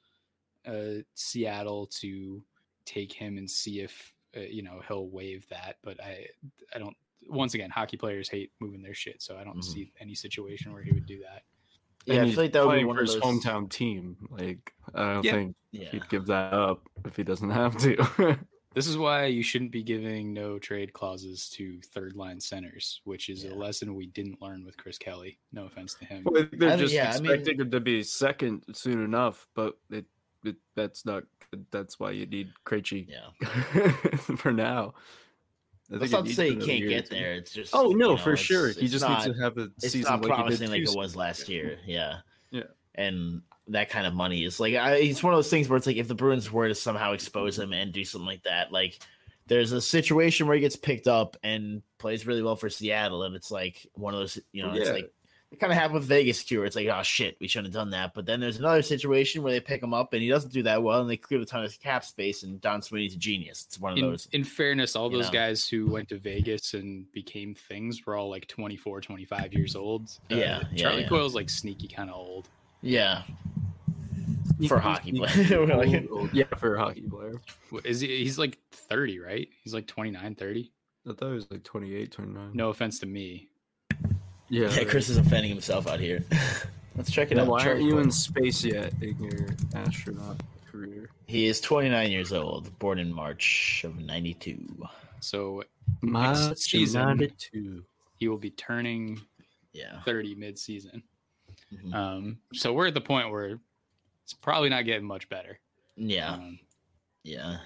[0.67, 2.45] uh, Seattle to
[2.85, 5.79] take him and see if uh, you know he'll waive that.
[5.83, 6.29] But I
[6.75, 6.97] I don't.
[7.29, 9.65] Once again, hockey players hate moving their shit, so I don't Mhm.
[9.65, 11.45] see any situation where he would do that.
[12.07, 13.23] yeah, and I feel like that would be one for of his those.
[13.23, 14.29] hometown team.
[14.31, 15.31] Like I don't Yeah.
[15.31, 15.89] think Yeah.
[15.91, 18.39] he'd give that up if he doesn't have to.
[18.77, 23.31] This is why you shouldn't be giving no trade clauses to third line centers, which
[23.31, 23.53] is Yeah.
[23.53, 25.39] a lesson we didn't learn with Chris Kelly.
[25.51, 26.25] No offense to him.
[26.27, 29.79] Well, they're I- just yeah, I mean- expecting him to be second soon enough, but
[29.91, 30.05] it,
[30.45, 31.25] it that's not.
[31.51, 31.65] good.
[31.71, 33.91] That's why you need Krejci Yeah.
[34.37, 34.93] for now.
[35.91, 37.15] I That's think not it to say he can't year get two.
[37.15, 37.33] there.
[37.35, 38.69] It's just Oh no, you know, for sure.
[38.73, 40.83] He just not, needs to have a it's season not like he promising did like
[40.95, 41.53] it was last ago.
[41.53, 41.79] year.
[41.87, 42.19] Yeah.
[42.51, 42.65] Yeah.
[42.97, 45.87] And that kind of money is like I, it's one of those things where it's
[45.87, 48.99] like if the Bruins were to somehow expose him and do something like that, like
[49.49, 53.35] there's a situation where he gets picked up and plays really well for Seattle, and
[53.35, 55.13] it's like one of those, you know, it's like
[55.53, 57.81] it kind of happened with Vegas too, where it's like, oh shit, we shouldn't have
[57.81, 58.15] done that.
[58.15, 60.83] But then there's another situation where they pick him up and he doesn't do that
[60.83, 63.65] well, and they clear a ton of cap space, and Don Sweeney's a genius.
[63.69, 64.29] It's one of In, those.
[64.33, 65.33] in fairness, all those know.
[65.33, 70.11] guys who went to Vegas and became things were all like 24, 25 years old.
[70.31, 71.09] Uh, Yeah, yeah, Charlie yeah.
[71.09, 72.49] Coyle's like sneaky kind of old.
[72.87, 73.23] Yeah,
[74.59, 75.67] He- for he's hockey player.
[75.67, 77.41] Like- old- old- yeah, for a hockey player.
[77.85, 79.49] Is he, he's like 30, right?
[79.65, 80.73] He's like 29, 30.
[81.09, 82.51] I thought he was like 28, 29.
[82.55, 83.49] No offense to me.
[84.49, 84.71] Yeah.
[84.71, 86.25] yeah, Chris is offending himself out here.
[86.97, 87.49] Let's check it Yeah, out.
[87.49, 91.11] why aren't you in space yet in your astronaut career?
[91.27, 94.89] He is 29 years old, born in March of 92.
[95.21, 95.63] So
[96.01, 97.85] March season- 92.
[98.19, 99.21] he will be turning
[99.73, 100.01] Yeah.
[100.05, 101.03] 30 mid-season.
[101.73, 101.95] Mhm.
[101.95, 103.59] Um, so we're at the point where
[104.25, 105.59] it's probably not getting much better.
[105.97, 106.33] Yeah.
[106.35, 106.59] Um,
[107.25, 107.59] Yeah.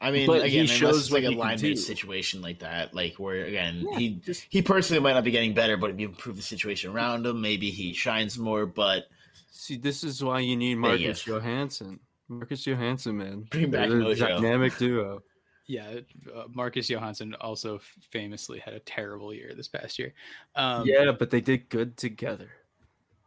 [0.00, 2.92] I mean, But he again, unless shows it's like a he line situation like that,
[2.92, 6.00] like where again Yeah, he just- he personally might not be getting better, but if
[6.00, 8.66] you improve the situation around him, maybe he shines more.
[8.66, 9.08] But
[9.50, 11.34] See, this is why you need There you Marcus go.
[11.38, 12.00] Johansson.
[12.28, 13.42] Marcus Johansson, man.
[13.50, 14.18] Bring back They're a Mojo.
[14.18, 15.22] dynamic duo.
[15.66, 16.00] yeah,
[16.34, 17.78] uh, Marcus Johansson also
[18.10, 20.14] famously had a terrible year this past year.
[20.56, 22.50] Um, yeah, but they did good together.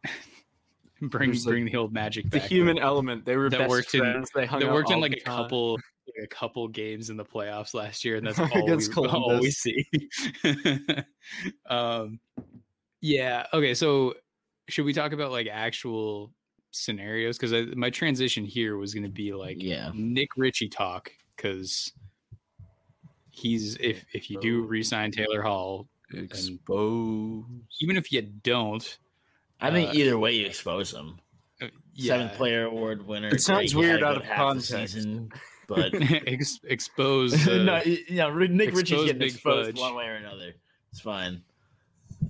[1.01, 2.47] bring there's, like, bring the old magic The back.
[2.49, 3.25] human element.
[3.25, 4.29] They were that best worked in- friends.
[4.33, 5.35] they hung that worked in like a time.
[5.43, 8.95] couple like a couple games in the playoffs last year, and that's all we, Against
[8.97, 9.85] all we see.
[11.69, 12.19] um,
[13.01, 13.45] yeah.
[13.53, 13.73] Okay.
[13.73, 14.13] So,
[14.67, 16.31] should we talk about like actual
[16.71, 17.37] scenarios?
[17.37, 21.91] Because my transition here was going to be like yeah, Nick Ritchie talk because
[23.31, 27.47] he's if if you do re-sign Taylor Hall, Exposed.
[27.81, 28.97] even if you don't,
[29.67, 31.19] I think uh, either way you expose him.
[31.61, 33.29] uh, yeah, Seventh player award winner.
[33.29, 34.69] It sounds great, weird out of context.
[34.93, 35.31] season,
[35.67, 35.93] but
[36.27, 37.33] ex- expose.
[37.47, 39.79] Uh, no, yeah, Nick Ritchie's getting Big exposed Fudge.
[39.79, 40.53] one way or another.
[40.91, 41.41] It's fine.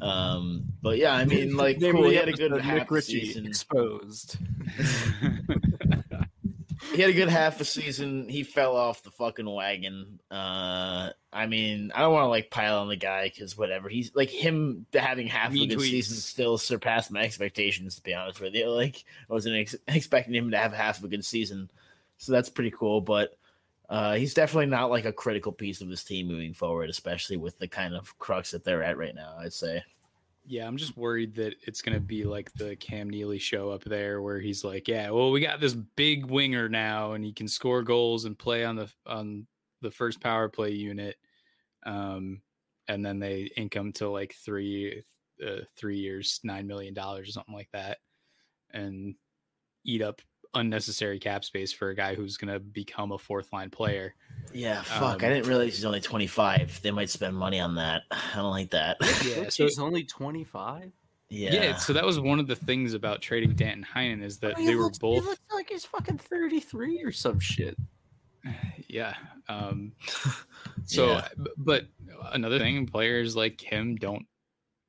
[0.01, 2.09] Um, but yeah, I mean, like, cool.
[2.09, 3.45] He had a good half Nick Ritchie season.
[3.47, 4.37] exposed.
[6.93, 8.29] He had a good half a season.
[8.29, 10.19] He fell off the fucking wagon.
[10.29, 13.89] Uh, I mean, I don't want to like pile on the guy because whatever.
[13.89, 17.95] He's like him having half Mean a good season still surpassed my expectations.
[17.95, 21.03] To be honest with you, like I wasn't ex- expecting him to have half of
[21.05, 21.69] a good season,
[22.17, 23.01] so that's pretty cool.
[23.01, 23.37] But
[23.89, 27.57] uh, he's definitely not like a critical piece of this team moving forward, especially with
[27.59, 29.35] the kind of crux that they're at right now.
[29.39, 29.83] I'd say.
[30.47, 34.21] Yeah, I'm just worried that it's gonna be like the Cam Neely show up there,
[34.21, 37.81] where he's like, "Yeah, well, we got this big winger now, and he can score
[37.83, 39.47] goals and play on the on
[39.81, 41.17] the first power play unit."
[41.85, 42.43] Um,
[42.87, 45.03] and then they ink him to like three
[45.45, 47.99] uh, three years, nine million dollars or something like that,
[48.71, 49.15] and
[49.85, 50.21] eat up
[50.55, 54.15] unnecessary cap space for a guy who's going to become a fourth line player.
[54.53, 55.23] Yeah, fuck.
[55.23, 56.81] I Um, didn't realize he's only 25.
[56.81, 58.03] They might spend money on that.
[58.11, 58.97] I don't like that.
[59.25, 60.91] Yeah, so he's only 25.
[61.29, 61.53] yeah.
[61.53, 61.75] yeah.
[61.75, 64.89] so that was one of the things about trading Danton Heinen is that they were
[64.99, 67.75] both Looks like he's fucking 33 or some shit.
[68.87, 69.15] yeah.
[69.49, 69.91] Um,
[70.85, 71.27] so, Yeah.
[71.57, 71.85] but
[72.31, 74.25] another thing, players like him don't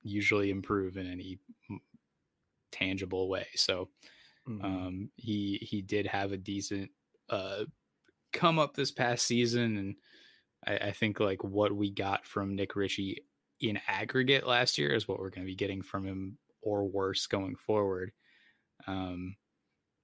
[0.02, 1.38] usually improve in any
[2.72, 3.46] tangible way.
[3.54, 3.88] So,
[4.48, 4.64] Mhm.
[4.64, 6.90] um, he he did have a decent
[7.30, 7.64] uh,
[8.32, 9.96] come up this past season, and
[10.66, 13.24] I, I think like what we got from Nick Ritchie
[13.60, 17.26] in aggregate last year is what we're going to be getting from him, or worse
[17.26, 18.12] going forward.
[18.86, 19.36] Um,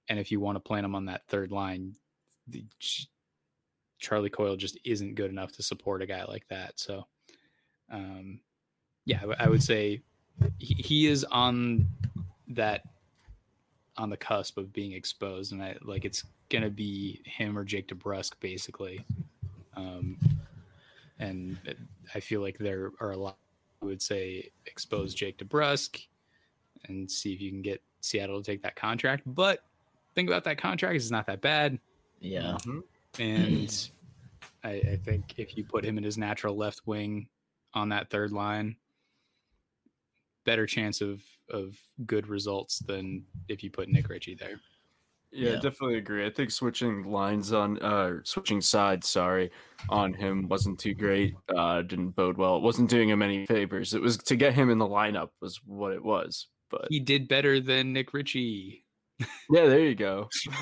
[0.09, 1.95] and if you want to plan him on that third line,
[2.47, 2.65] the,
[3.99, 6.77] Charlie Coyle just isn't good enough to support a guy like that.
[6.77, 7.07] So,
[7.89, 8.41] um,
[9.05, 10.01] yeah, I would say
[10.57, 11.87] he, he is on
[12.49, 12.83] that
[13.97, 17.87] on the cusp of being exposed, and I like it's gonna be him or Jake
[17.87, 19.03] DeBrusk basically.
[19.75, 20.17] Um,
[21.19, 21.57] and
[22.13, 23.37] I feel like there are a lot
[23.81, 26.05] who would say expose Jake DeBrusk
[26.87, 29.23] and see if you can get Seattle to take that contract.
[29.25, 29.63] But
[30.15, 31.79] think about that contract; it's not that bad.
[32.19, 32.57] Yeah.
[32.61, 32.83] Mhm.
[33.19, 33.89] And
[34.63, 37.27] I, I think if you put him in his natural left wing
[37.73, 38.75] on that third line,
[40.45, 44.59] better chance of of good results than if you put Nick Ritchie there.
[45.31, 45.55] Yeah, Yeah.
[45.55, 46.25] definitely agree.
[46.25, 49.51] I think switching lines on, uh, switching sides, sorry,
[49.89, 51.33] on him wasn't too great.
[51.53, 52.57] Uh, didn't bode well.
[52.57, 53.93] It wasn't doing him any favors.
[53.93, 56.47] It was to get him in the lineup was what it was.
[56.69, 58.85] But He did better than Nick Ritchie.
[59.49, 60.29] yeah, there you go.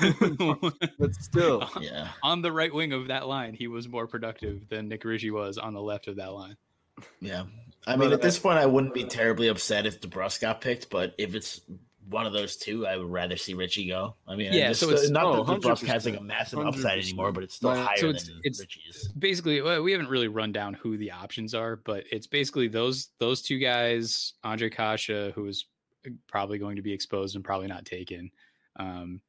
[0.98, 2.08] But still, Yeah.
[2.22, 5.58] on the right wing of that line, he was more productive than Nick Ritchie was
[5.58, 6.56] on the left of that line.
[7.20, 7.44] Yeah.
[7.86, 10.88] I mean, But, at this point, I wouldn't be terribly upset if DeBrusk got picked,
[10.90, 11.60] but if it's
[12.08, 14.14] one of those two, I would rather see Ritchie go.
[14.28, 16.98] I mean, Yeah, so it's- not oh, that DeBrusk has like a 100%, massive upside
[16.98, 19.08] anymore, but it's still My- higher so it's- than it's- Ritchie's.
[19.18, 23.08] Basically, well, we haven't really run down who the options are, but it's basically those
[23.18, 25.64] those two guys, Ondrej Kase, who is
[26.26, 28.30] probably going to be exposed and probably not taken,
[28.76, 29.20] um,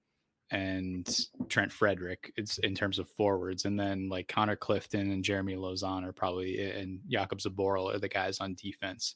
[0.53, 2.31] and Trent Frederic.
[2.37, 6.71] It's in terms of forwards, and then like Connor Clifton and Jeremy Lauzon are probably
[6.71, 9.15] and Jakub Zboril are the guys on defense.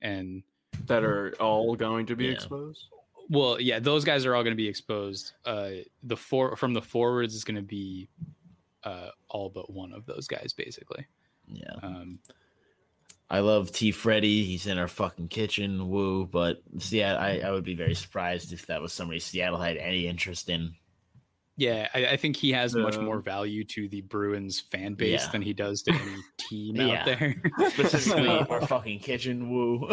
[0.00, 0.42] And
[0.86, 2.32] that are all going to be Yeah.
[2.32, 2.86] exposed.
[3.28, 5.32] Well, yeah, those guys are all going to be exposed.
[5.44, 5.70] Uh,
[6.02, 8.08] the four from the forwards is going to be
[8.84, 11.06] uh, all but one of those guys, basically.
[11.52, 11.74] Yeah.
[11.82, 12.18] Um,
[13.28, 13.90] I love T.
[13.90, 14.44] Freddy.
[14.44, 15.88] He's in our fucking kitchen.
[15.88, 16.26] Woo.
[16.26, 20.06] But yeah, I, I would be very surprised if that was somebody Seattle had any
[20.06, 20.74] interest in.
[21.56, 25.30] yeah, I, I think he has much more value to the Bruins fan base Yeah.
[25.32, 27.00] than he does to any team Yeah.
[27.00, 27.42] out there.
[27.70, 29.50] Specifically, our fucking kitchen.
[29.50, 29.88] Woo.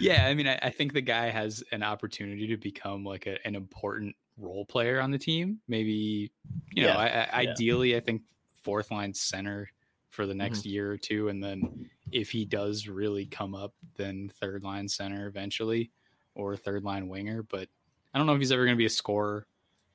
[0.00, 3.36] yeah, I mean, I, I think the guy has an opportunity to become like a,
[3.46, 5.60] an important role player on the team.
[5.68, 6.32] Maybe,
[6.72, 7.50] you know, Yeah, I, I, yeah.
[7.52, 8.22] ideally, I think
[8.62, 9.70] fourth line center
[10.10, 10.38] for the Mm-hmm.
[10.38, 14.88] next year or two, and then if he does really come up, then third line
[14.88, 15.90] center eventually,
[16.34, 17.42] or third line winger.
[17.42, 17.68] But
[18.12, 19.46] I don't know if he's ever going to be a scorer.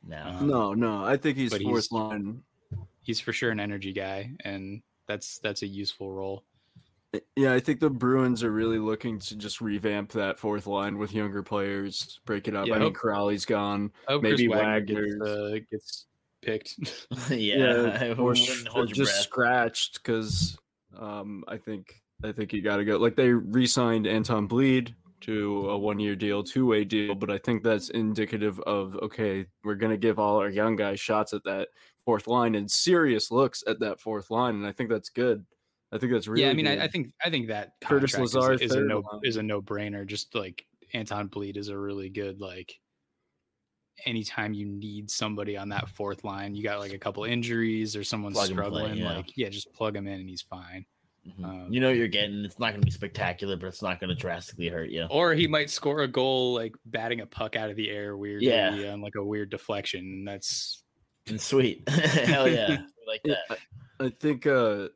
[0.07, 0.17] no.
[0.23, 2.41] Um, No, no, I think he's fourth he's- line.
[3.01, 6.43] He's for sure an energy guy, and that's that's a useful role.
[7.35, 11.13] Yeah, I think the Bruins are really looking to just revamp that fourth line with
[11.13, 12.65] younger players, break it up.
[12.67, 13.91] Yeah, I mean, hope- Kuraly's gone.
[14.09, 16.05] Maybe Chris Wagner gets, uh, gets
[16.45, 16.75] picked.
[17.29, 17.97] yeah.
[18.01, 19.23] I or wouldn't hold your just breath.
[19.23, 20.57] scratched because
[20.97, 22.97] um, I think I think you got to go.
[22.97, 27.89] Like they re-signed Anton Blidh to a one-year deal, two-way deal, but I think that's
[27.89, 31.69] indicative of okay, we're gonna give all our young guys shots at that
[32.05, 35.45] fourth line and serious looks at that fourth line, and I think that's good.
[35.91, 36.43] I think that's really.
[36.43, 36.83] yeah, I mean, I, good.
[36.83, 39.21] I think I think that Curtis contract Lazar, is, is a no line.
[39.23, 40.05] is a no brainer.
[40.05, 42.79] Just like Anton Blidh is a really good like.
[44.05, 48.03] Anytime you need somebody on that fourth line, you got like a couple injuries or
[48.03, 48.97] someone's Plug and play, struggling.
[48.97, 49.15] yeah.
[49.15, 50.85] Like, yeah, just plug him in and he's fine.
[51.27, 51.43] Mhm.
[51.45, 52.45] um, you know what you're getting.
[52.45, 55.07] It's not going to be spectacular, but it's not going to drastically hurt you.
[55.09, 58.43] Or he might score a goal like batting a puck out of the air weird,
[58.43, 58.91] Yeah.
[58.93, 60.01] on like a weird deflection.
[60.01, 60.83] And that's
[61.27, 61.87] And sweet.
[61.89, 62.83] Hell yeah.
[63.07, 63.59] Like Yeah, that.
[63.99, 64.89] I think uh,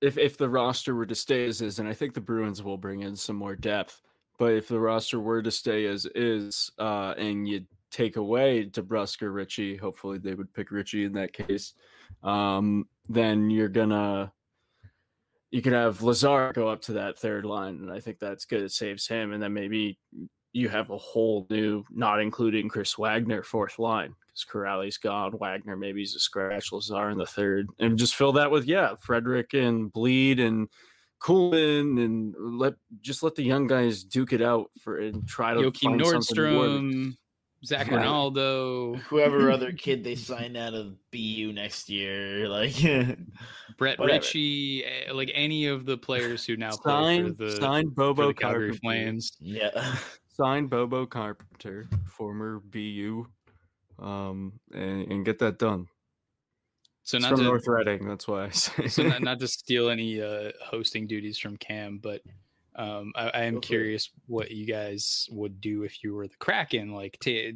[0.00, 2.76] if if the roster were to stay as is, and I think the Bruins will
[2.78, 4.02] bring in some more depth,
[4.38, 9.22] but if the roster were to stay as is, uh, and you take away DeBrusk
[9.22, 11.74] or Ritchie, hopefully they would pick Ritchie in that case.
[12.22, 14.32] Um, then you're gonna
[15.50, 18.62] you could have Lazar go up to that third line, and I think that's good.
[18.62, 19.98] It saves him, and then maybe
[20.52, 25.38] you have a whole new, not including Chris Wagner, fourth line because Kuraly's gone.
[25.38, 26.72] Wagner maybe he's a scratch.
[26.72, 30.68] Lazar in the third, and just fill that with yeah, Frederic and Blidh and
[31.22, 35.60] Kuhlman, and let just let the young guys duke it out for and try to
[35.60, 36.36] Joakim find something.
[36.36, 37.16] Nordstrom,
[37.64, 37.98] Zach Yeah.
[37.98, 42.74] Ronaldo, Whoever other kid they sign out of BU next year, like
[43.78, 44.06] Brett Whatever.
[44.06, 48.28] Ritchie, eh, like any of the players who now play for Sign, the, sign Bobo
[48.28, 48.80] the Calgary Carpenter.
[48.80, 49.32] Flames.
[49.40, 49.96] yeah.
[50.28, 53.24] Sign Bobo Carpenter, former BU,
[54.00, 55.86] um, and, and get that done.
[57.04, 58.08] So It's not from to North Reading.
[58.08, 58.88] That's why I say.
[58.88, 62.20] so not, not to steal any uh, hosting duties from Cam, but
[62.76, 63.62] um, I, I am for it.
[63.62, 66.92] curious what you guys would do if you were the Kraken.
[66.92, 67.52] Like ta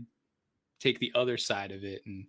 [0.81, 2.27] take the other side of it, and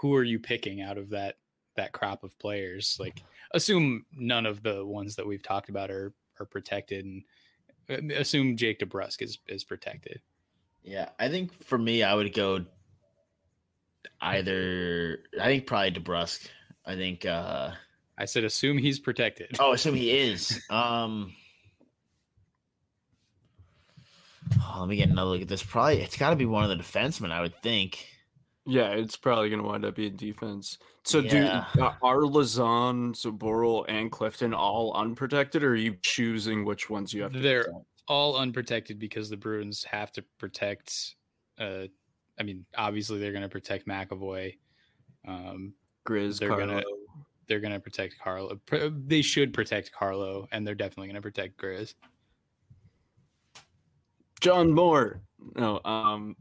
[0.00, 1.36] who are you picking out of that
[1.76, 2.96] that crop of players?
[2.98, 7.22] Like, assume none of the ones that we've talked about are are protected, and
[8.12, 10.20] uh, assume Jake DeBrusk is is protected.
[10.82, 12.64] Yeah, I think for me, I would go
[14.20, 15.18] either.
[15.40, 16.48] I think probably DeBrusk.
[16.84, 17.24] I think.
[17.26, 17.72] uh
[18.18, 19.56] I said assume he's protected.
[19.60, 20.62] Oh, assume he is.
[20.70, 21.34] Um.
[24.60, 25.62] Oh, let me get another look at this.
[25.62, 27.30] Probably it's got to be one of the defensemen.
[27.30, 28.06] I would think.
[28.68, 30.78] Yeah, it's probably going to wind up being defense.
[31.04, 31.66] So, Yeah.
[31.74, 37.12] do uh, are Lauzon, Zboril, and Clifton all unprotected, or are you choosing which ones
[37.14, 37.38] you have to?
[37.40, 37.84] They're- protect?
[38.08, 41.16] all unprotected because the Bruins have to protect.
[41.58, 41.86] Uh,
[42.38, 44.56] I mean, obviously they're going to protect McAvoy.
[45.26, 45.74] Um,
[46.08, 46.66] Grizz, they're Carlo.
[46.66, 46.82] gonna-
[47.48, 48.54] they're going to protect Carlo.
[48.66, 51.94] Pr- They should protect Carlo, and they're definitely going to protect Grizz.
[54.46, 55.20] John Moore.
[55.56, 56.36] No, um,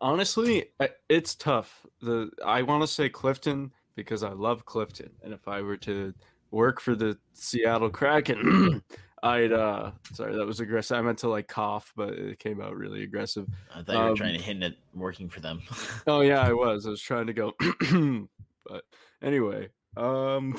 [0.00, 0.66] honestly,
[1.08, 1.84] it's tough.
[2.00, 6.14] The I want to say Clifton because I love Clifton, and if I were to
[6.52, 8.80] work for the Seattle Kraken,
[9.24, 9.50] I'd.
[9.52, 10.96] uh Sorry, that was aggressive.
[10.96, 13.48] I meant to like cough, but it came out really aggressive.
[13.74, 15.60] I thought you were Um, trying to hint at working for them.
[16.06, 16.86] Oh yeah, I was.
[16.86, 17.52] I was trying to go,
[18.68, 18.84] but
[19.22, 20.56] anyway, um,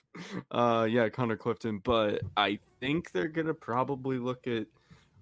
[0.50, 1.78] uh, yeah, Connor Clifton.
[1.84, 4.66] But I think they're gonna probably look at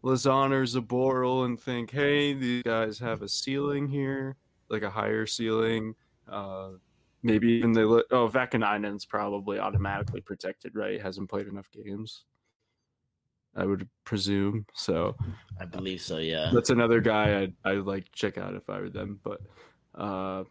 [0.05, 4.37] Lauzon or Zboril and think, hey, these guys have a ceiling here,
[4.69, 5.95] like a higher ceiling.
[6.29, 6.71] Uh,
[7.23, 8.07] maybe even they look.
[8.11, 11.01] Oh, Vaakanainen's probably automatically protected, right?
[11.01, 12.25] Hasn't played enough games.
[13.57, 15.17] I would presume so
[15.61, 16.19] I believe so.
[16.19, 16.51] Yeah.
[16.53, 19.21] that's another guy I'd, I'd like check out if I were them.
[19.23, 19.41] But
[19.95, 20.43] uh,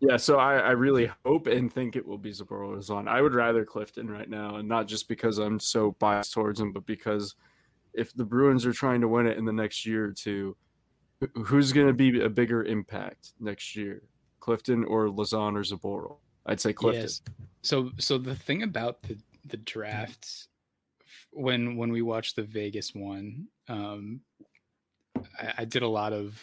[0.00, 3.08] yeah, so I, I really hope and think it will be Zboril Lauzon.
[3.08, 6.72] I would rather Clifton right now, and not just because I'm so biased towards him,
[6.72, 7.34] but because
[7.94, 10.56] if the Bruins are trying to win it in the next year or two,
[11.34, 14.02] who's going to be a bigger impact next year,
[14.40, 16.18] Clifton or Lauzon or Zboril?
[16.46, 17.02] I'd say Clifton.
[17.02, 17.22] Yes.
[17.62, 20.48] So so the thing about the the drafts
[21.30, 24.20] when when we watched the Vegas one, um,
[25.38, 26.40] I, I did a lot of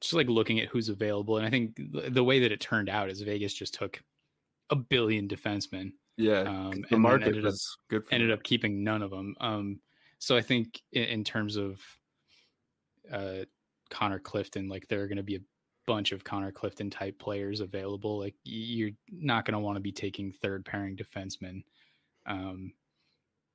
[0.00, 2.88] just like looking at who's available, and I think the, the way that it turned
[2.88, 4.02] out is Vegas just took
[4.70, 7.54] a billion defensemen, Yeah, um, the market ended up
[7.88, 8.04] good.
[8.04, 9.34] For ended up keeping none of them.
[9.40, 9.80] Um,
[10.22, 11.80] so I think in, in terms of
[13.10, 13.44] uh,
[13.90, 15.40] Connor Clifton, like there are going to be a
[15.84, 18.20] bunch of Connor Clifton type players available.
[18.20, 21.64] Like you're not going to want to be taking third pairing defensemen
[22.26, 22.72] um,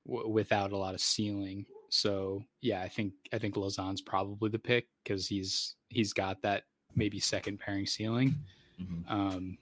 [0.05, 1.65] w- without a lot of ceiling.
[1.87, 6.63] So yeah, I think I think Lauzon's probably the pick because he's he's got that
[6.97, 8.35] maybe second pairing ceiling.
[8.77, 9.09] Mhm.
[9.09, 9.57] Um,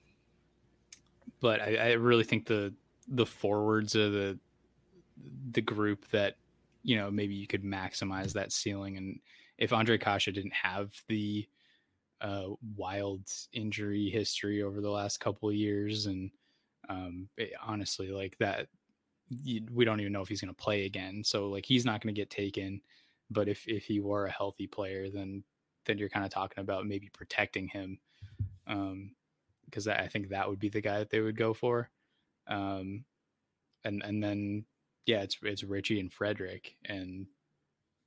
[1.39, 2.73] but I, I really think the
[3.07, 4.39] the forwards are the
[5.51, 6.37] the group that
[6.85, 8.95] you know maybe you could maximize that ceiling.
[8.97, 9.19] And
[9.57, 11.47] if Ondrej Kase didn't have the
[12.21, 16.29] uh, wild injury history over the last couple of years, and
[16.87, 18.67] um, it- honestly, like that,
[19.29, 21.23] you, we don't even know if he's going to play again.
[21.25, 22.81] So like he's not going to get taken.
[23.31, 25.43] But if if he were a healthy player, then
[25.85, 27.99] then you're kind of talking about maybe protecting him.
[28.67, 29.15] Um,
[29.65, 31.89] because I I think that would be the guy that they would go for.
[32.47, 33.05] Um,
[33.83, 34.65] and and then
[35.05, 37.27] yeah, it's it's Ritchie and Frederic, and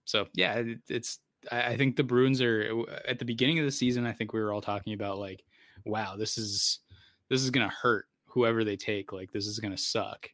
[0.05, 3.71] so yeah, it, it's I, I think the Bruins are at the beginning of the
[3.71, 4.07] season.
[4.07, 5.45] I think we were all talking about like,
[5.85, 6.81] wow, this is
[7.29, 9.13] this is gonna hurt whoever they take.
[9.13, 10.29] Like this is gonna suck.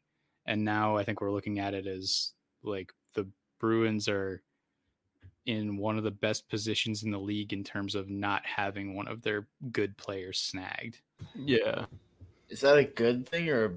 [0.47, 2.33] And now I think we're looking at it as
[2.63, 3.27] like the
[3.59, 4.43] Bruins are
[5.47, 9.09] in one of the best positions in the league in terms of not having one
[9.09, 11.01] of their good players snagged.
[11.35, 11.85] Yeah,
[12.49, 13.73] Is that a good thing or a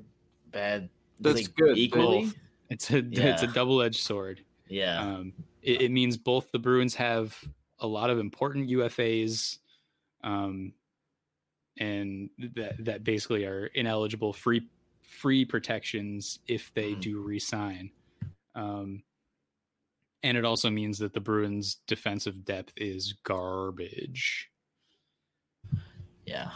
[0.51, 0.89] bad?
[1.20, 1.78] That's like, good.
[1.78, 2.32] Equally.
[2.70, 4.43] It's a it's a double edged sword.
[4.68, 4.99] Yeah.
[5.01, 7.38] Um, it, it means both the Bruins have
[7.80, 9.59] a lot of important UFAs,
[10.24, 10.74] um,
[11.78, 14.68] and that that basically are ineligible free
[15.01, 17.01] free protections if they Mhm.
[17.01, 17.91] do resign.
[18.55, 19.03] Um,
[20.24, 24.49] and it also means that the Bruins' defensive depth is garbage.
[26.26, 26.51] Yeah.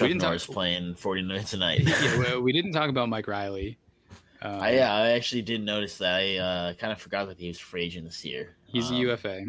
[0.00, 1.80] Chuck didn't talk- playing 49 tonight.
[1.84, 3.78] yeah, we, we didn't talk about Mike Reilly.
[4.42, 6.14] Um, I, yeah, I actually did notice that.
[6.14, 8.56] I uh, kind of forgot that he was free agent this year.
[8.66, 9.44] he's a Um, UFA,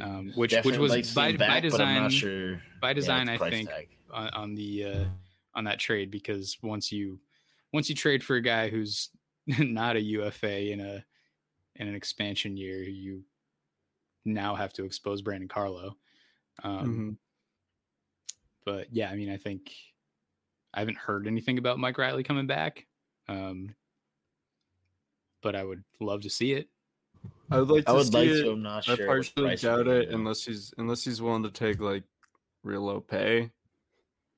[0.00, 2.02] um, which which was like by, him by back, I'm design.
[2.02, 2.62] not sure.
[2.80, 3.68] By design, the I think
[4.12, 5.04] on, on the uh,
[5.54, 7.18] on that trade because once you
[7.72, 9.10] once you trade for a guy who's
[9.58, 11.04] not a UFA in a
[11.74, 13.24] in an expansion year, you
[14.24, 15.96] now have to expose Brandon Carlo.
[16.62, 17.16] Um, Mhm.
[18.64, 19.72] But yeah, I mean, I think
[20.74, 22.86] I haven't heard anything about Mike Reilly coming back.
[23.28, 23.74] Um,
[25.42, 26.68] but I would love to see it.
[27.50, 28.42] I would like to I would see like it.
[28.44, 28.50] to.
[28.52, 29.06] I'm not I sure.
[29.06, 32.04] what partially doubt would be, it unless he's unless he's willing to take like
[32.62, 33.50] real low pay.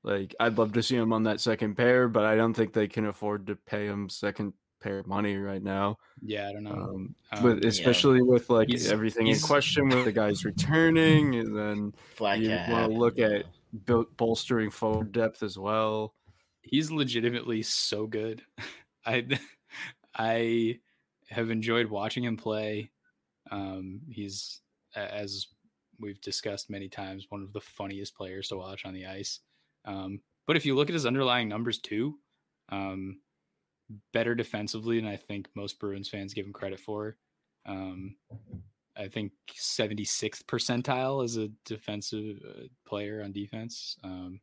[0.03, 2.87] Like I'd love to see him on that second pair, but I don't think they
[2.87, 5.97] can afford to pay him second pair money right now.
[6.21, 6.71] Yeah, I don't know.
[6.71, 11.55] Um, Um, with especially with like He's- everything in question with the guys returning, and
[11.55, 13.27] then Flat you wanna look yeah.
[13.27, 16.15] at bol- bolstering forward depth as well.
[16.61, 18.43] He's legitimately so good.
[19.05, 19.25] I
[20.15, 20.79] I
[21.29, 22.91] have enjoyed watching him play.
[23.49, 24.61] Um, he's
[24.95, 25.47] as
[25.99, 29.39] we've discussed many times, one of the funniest players to watch on the ice.
[29.85, 32.17] Um, but if you look at his underlying numbers too,
[32.69, 33.19] um,
[34.13, 37.17] better defensively than I think most Bruins fans give him credit for.
[37.65, 38.15] Um,
[38.97, 43.97] I think 76th percentile as a defensive uh, player on defense.
[44.03, 44.39] Um,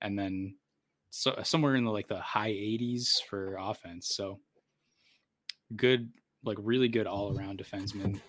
[0.00, 0.56] and then
[1.16, 4.14] so somewhere in the like the high 80s for offense.
[4.14, 4.38] So
[5.74, 6.10] good,
[6.44, 8.20] like really good all around defenseman.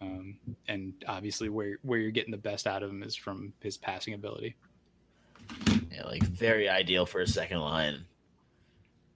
[0.00, 3.78] Um, and obviously where where you're getting the best out of him is from his
[3.78, 4.56] passing ability.
[5.92, 8.04] Yeah, like very ideal for a second line.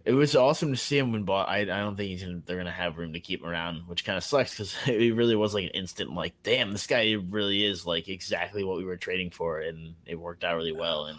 [0.05, 1.49] It was awesome to see him when bought.
[1.49, 4.19] I, I don't think gonna, they're gonna have room to keep him around, which kind
[4.19, 7.87] of sucks because it really was like an instant like, damn, this guy really is
[7.87, 11.07] like exactly what we were trading for, and it worked out really well.
[11.07, 11.19] And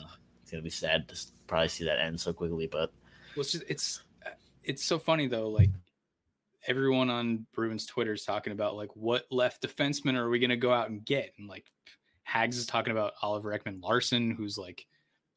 [0.56, 2.92] it's gonna be sad to probably see that end so quickly, but
[3.36, 4.30] Well, it's just, it's uh,
[4.64, 5.50] it's so funny though.
[5.50, 5.70] Like
[6.68, 10.58] everyone on Bruins Twitter is talking about like what left defenseman are we going to
[10.58, 11.34] go out and get?
[11.38, 11.66] And like
[12.24, 14.86] Hags is talking about Oliver Ekman-Larsson, who's like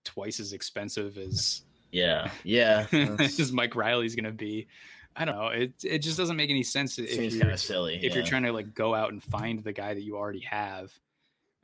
[0.04, 4.68] twice as expensive as yeah, yeah, as Mike Reilly's going to be.
[5.16, 5.48] I don't know.
[5.48, 7.98] It it just doesn't make any sense if seems you're, kind of silly.
[8.02, 10.92] if you're trying to like go out and find the guy that you already have.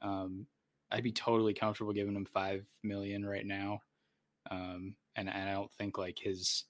[0.03, 0.47] Um,
[0.91, 3.81] I'd be totally comfortable giving him five million right now.
[4.51, 6.65] Um, and, and I don't think like his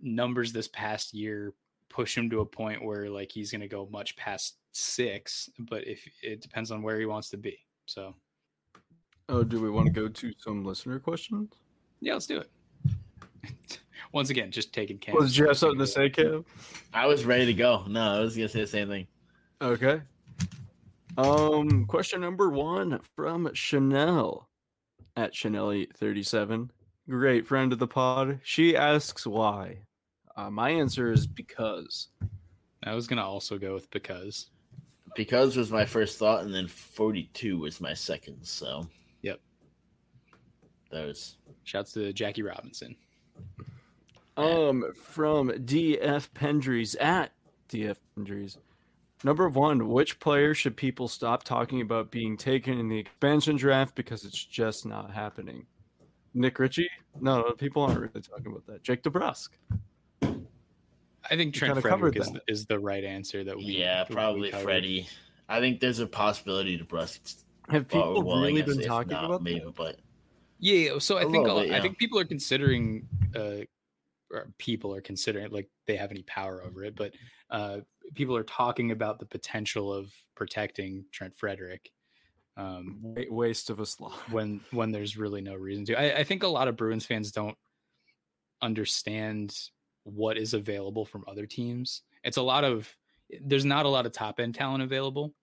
[0.00, 1.54] numbers this past year
[1.88, 5.48] push him to a point where like he's going to go much past six.
[5.58, 8.14] But if it depends on where he wants to be, so
[9.28, 11.52] Oh, do we want to go to some listener questions?
[12.00, 12.50] yeah, let's do it.
[14.12, 15.14] Once again, just taking Cam.
[15.14, 16.44] Well, did you have something to say, Cam?
[16.92, 17.84] I was ready to go.
[17.88, 19.06] No, I was gonna say the same thing.
[19.62, 20.02] Okay.
[21.16, 24.48] Um, question number one from Chanel
[25.16, 26.70] at Chanel837.
[27.08, 28.40] Great friend of the pod.
[28.42, 29.78] She asks why.
[30.36, 32.08] Uh, my answer is because.
[32.84, 34.46] I was gonna also go with because.
[35.14, 38.42] Because was my first thought, and then 42 was my second.
[38.44, 38.88] So,
[39.20, 39.40] Yep.
[40.90, 41.36] Those.
[41.64, 42.96] Shouts to Jackie Robinson.
[44.38, 47.32] Um, from DF Pendries at
[47.68, 48.56] DF Pendries.
[49.24, 53.94] Number one, which player should people stop talking about being taken in the expansion draft
[53.94, 55.64] because it's just not happening?
[56.34, 56.88] Nick Ritchie?
[57.20, 58.82] No, no, people aren't really talking about that.
[58.82, 59.50] Jake DeBrusk.
[60.22, 62.42] I think We Trent Frederic is, that.
[62.48, 64.64] is the right answer that we yeah, probably covered.
[64.64, 65.06] Freddie.
[65.48, 67.44] I think there's a possibility DeBrusk.
[67.68, 69.74] Have people well, well, really been talking not, about maybe, that?
[69.76, 70.00] but
[70.58, 73.06] Yeah, so I A think little a- I think people are considering
[73.36, 73.64] uh or
[74.58, 77.12] people are considering like they have any power over it, but
[77.50, 77.78] uh
[78.14, 81.90] people are talking about the potential of protecting Trent Frederic
[82.56, 84.12] um Waste of a slot.
[84.30, 85.98] when when there's really no reason to.
[85.98, 87.56] I, I think a lot of Bruins fans don't
[88.60, 89.56] understand
[90.04, 92.02] what is available from other teams.
[92.24, 92.94] It's a lot of
[93.40, 95.34] there's not a lot of top end talent available,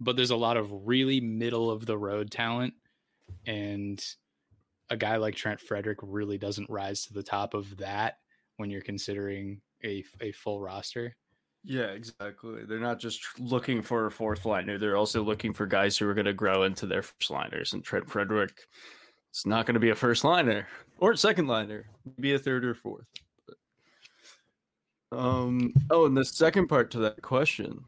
[0.00, 2.74] but there's a lot of really middle of the road talent,
[3.46, 4.02] and
[4.88, 8.18] a guy like Trent Frederic really doesn't rise to the top of that
[8.56, 11.16] when you're considering a a full roster.
[11.64, 12.64] Yeah, exactly.
[12.64, 14.78] They're not just looking for a fourth liner.
[14.78, 17.72] They're also looking for guys who are going to grow into their first liners.
[17.72, 18.68] And Trent Frederic
[19.34, 21.86] is not going to be a first liner or second liner,
[22.20, 23.06] be a third or fourth.
[25.12, 25.72] Um.
[25.90, 27.84] Oh, and the second part to that question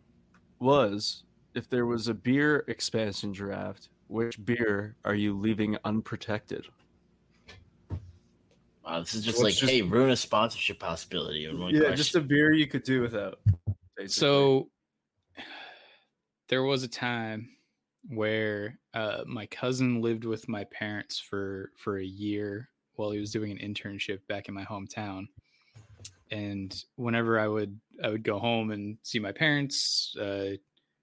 [0.61, 6.67] was if there was a beer expansion draft, which beer are you leaving unprotected?
[8.89, 11.45] Wow, this is just Well, like, just- hey, ruin a sponsorship possibility.
[11.47, 11.97] in one yeah, question.
[11.97, 13.39] just a beer you could do without.
[13.97, 14.09] basically.
[14.09, 14.71] So
[16.49, 17.51] there was a time
[18.09, 23.31] where uh, my cousin lived with my parents for for a year while he was
[23.31, 25.27] doing an internship back in my hometown.
[26.31, 30.53] And whenever I would I would go home and see my parents, uh,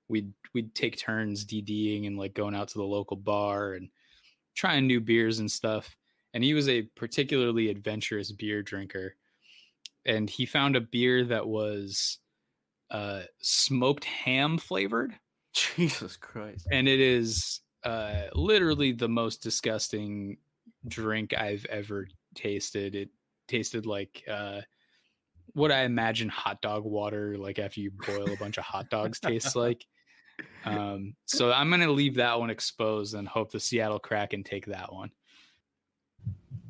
[0.08, 3.90] we'd we'd take turns DDing and like going out to the local bar and
[4.56, 5.96] trying new beers and stuff.
[6.36, 9.16] And he was a particularly adventurous beer drinker.
[10.06, 12.20] And he found a beer that was
[12.92, 15.16] uh, smoked ham flavored
[15.54, 16.68] Jesus Christ.
[16.72, 20.38] and it is uh, literally the most disgusting
[20.88, 22.94] drink I've ever tasted.
[22.94, 23.10] It
[23.48, 24.62] tasted like uh,
[25.54, 29.20] what I imagine hot dog water, like after you boil a bunch of hot dogs,
[29.20, 29.86] tastes like.
[30.66, 34.92] Um, so I'm gonna leave that one exposed and hope the Seattle Kraken take that
[34.92, 35.12] one.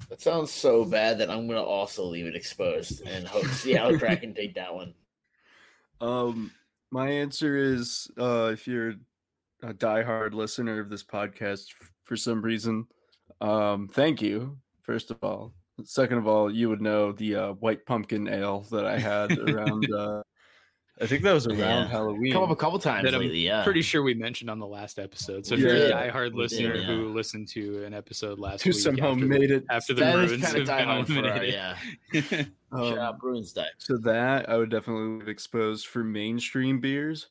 [0.10, 4.34] That sounds so bad that I'm gonna also leave it exposed and hope Seattle Kraken
[4.34, 4.94] take that one.
[6.02, 6.52] Um,
[6.92, 8.94] my answer is uh, if you're
[9.64, 12.86] a diehard listener of this podcast f- for some reason,
[13.42, 14.58] um, thank you.
[14.84, 15.54] First of all,
[15.84, 19.92] second of all, you would know the uh, white pumpkin ale that I had around.
[19.92, 20.22] uh,
[21.02, 21.88] I think that was around Yeah.
[21.88, 22.32] Halloween.
[22.32, 23.64] Come up a couple times That I'm lately, yeah.
[23.66, 25.46] Pretty sure we mentioned on the last episode.
[25.46, 26.84] So if We you're a diehard We did, listener yeah.
[26.86, 29.66] who listened to an episode last week, who week somehow after, made it.
[29.70, 31.54] after the that is Bruins kind of have been diehard for our, eliminated.
[32.14, 32.46] yeah.
[32.72, 33.68] um, Shout out Bruins die.
[33.78, 37.28] So that I would definitely leave exposed for mainstream beers.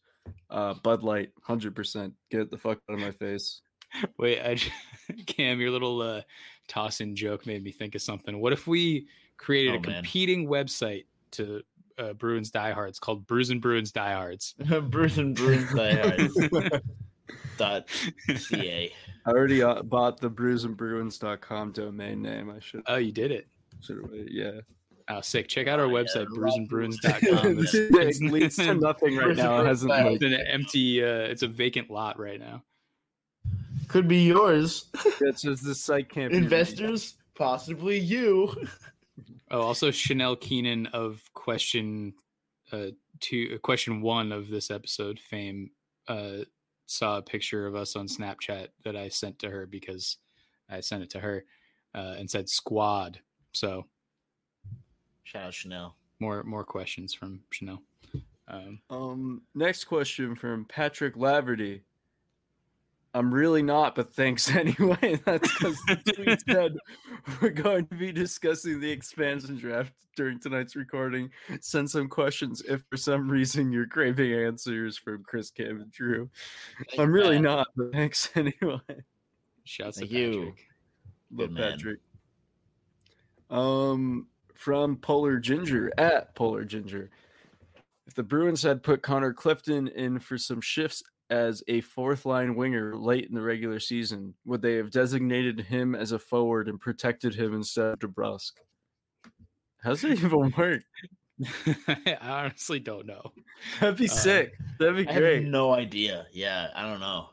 [0.50, 2.12] Uh, Bud Light, hundred percent.
[2.30, 3.62] Get the fuck out of my face.
[4.18, 4.70] Wait, I, j-
[5.26, 6.20] Cam, your little uh,
[6.68, 8.40] toss-in joke made me think of something.
[8.40, 9.06] What if we
[9.38, 9.94] created Oh, a man.
[10.02, 11.62] competing website to
[11.98, 14.54] uh, Bruins Diehards called Brews and Bruins Diehards?
[14.90, 16.36] Bruce and Bruins diehards
[17.56, 17.86] dot
[18.36, 18.92] ca.
[19.26, 22.50] I already uh, bought the brewsandbruins.com domain name.
[22.50, 23.46] I should Oh, you did it.
[23.80, 24.10] should have.
[24.28, 24.60] Yeah.
[25.08, 25.48] Oh, sick.
[25.48, 27.58] Check out our Oh, yeah, website, love brewsandbruins.com.
[27.58, 29.60] It's- It's, it leads to nothing right now.
[29.60, 32.62] It hasn't like it's an empty, uh, it's a vacant lot right now.
[33.88, 34.86] Could be yours.
[35.20, 36.32] it's just the site can't.
[36.32, 38.54] Investors, possibly you.
[39.54, 42.14] Oh, also Chanel Keenan of question
[42.72, 42.88] uh
[43.20, 45.70] two uh, question one of this episode fame
[46.08, 46.38] uh
[46.86, 50.16] saw a picture of us on Snapchat that I sent to her because
[50.68, 51.44] I sent it to her
[51.94, 53.20] uh and said squad.
[53.52, 53.86] So
[55.22, 55.94] Shout out Chanel.
[56.18, 57.80] more more questions from Chanel.
[58.48, 61.82] Um Um, next question from Patrick Laverty.
[63.14, 65.20] I'm really not, but thanks anyway.
[65.24, 66.76] That's because the tweet said
[67.40, 71.30] we're going to be discussing the expansion draft during tonight's recording.
[71.60, 76.28] Send some questions if for some reason you're craving answers from Chris Cam and Drew.
[76.98, 77.44] I'm really Pat.
[77.44, 78.80] not, but thanks anyway.
[79.62, 80.30] shouts Thank to you.
[80.30, 80.58] Patrick.
[81.30, 81.72] Love Good man.
[81.72, 82.00] Patrick.
[83.50, 87.10] Um, from Polar Ginger at Polar Ginger.
[88.06, 92.54] If the Bruins had put Connor Clifton in for some shifts as a fourth line
[92.54, 96.80] winger late in the regular season, would they have designated him as a forward and
[96.80, 98.52] protected him instead of DeBrusk?
[99.82, 100.82] How's that even work?
[102.06, 103.32] I honestly don't know.
[103.80, 104.54] That'd be Uh, sick.
[104.78, 105.44] That'd be I have great.
[105.46, 106.26] no idea.
[106.32, 107.30] Yeah, I don't know.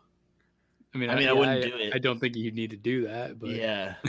[0.94, 1.96] I mean, I mean, I yeah, wouldn't do it.
[1.96, 3.96] I don't think you'd need to do that, but yeah.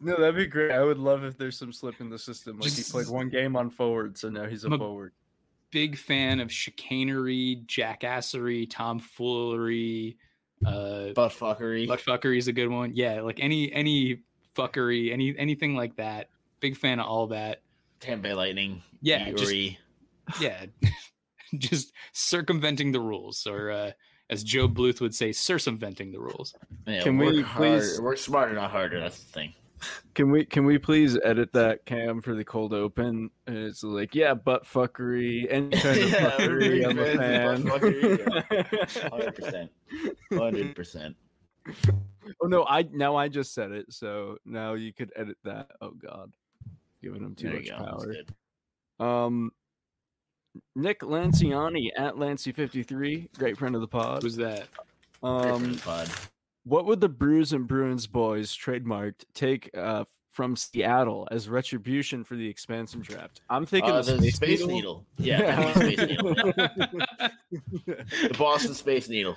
[0.00, 0.70] No, that'd be great.
[0.70, 2.60] I would love if there's some slip in the system.
[2.60, 5.12] Like he played one game on forward, so now he's a I'm a- forward.
[5.72, 10.16] Big fan of chicanery, jackassery, tomfoolery,
[10.64, 11.88] uh, Butt fuckery.
[11.88, 12.92] butt fuckery is a good one.
[12.94, 14.20] Yeah, like any any
[14.56, 16.28] fuckery, any anything like that.
[16.60, 17.62] Big fan of all that.
[17.98, 18.82] Tampa Bay Lightning.
[19.00, 19.52] Yeah, just-
[20.40, 20.66] Yeah,
[21.58, 23.90] just circumventing the rules, or uh,
[24.30, 26.54] as Joe Bluth would say, circumventing the rules.
[26.86, 29.00] Yeah, Can work we hard- please- work smarter, not harder?
[29.00, 29.54] That's the thing.
[30.14, 33.30] Can we can we please edit that cam for the cold open?
[33.46, 36.88] And it's like, yeah, butt fuckery, any kind of Yeah, fuckery.
[36.88, 37.66] I'm a fan.
[39.10, 39.70] Hundred percent.
[40.32, 41.16] Hundred percent.
[42.42, 45.70] oh no, I now I just said it, so now you could edit that.
[45.80, 46.32] Oh god,
[47.02, 48.24] giving him too There much go.
[48.98, 49.26] Power.
[49.26, 49.52] Um,
[50.76, 54.22] Nick Lanciani at Lancy53, great friend of the pod.
[54.22, 54.68] Who's that?
[55.22, 56.10] Great for Um, the pod.
[56.64, 62.36] What would the Brews and Bruins boys trademarked take uh, from Seattle as retribution for
[62.36, 63.40] the expansion draft?
[63.50, 65.04] I'm thinking Uh, the, the Space, Space, Needle.
[65.18, 65.38] Needle.
[65.38, 66.34] Yeah, the Space Needle.
[68.28, 69.36] The Boston Space Needle.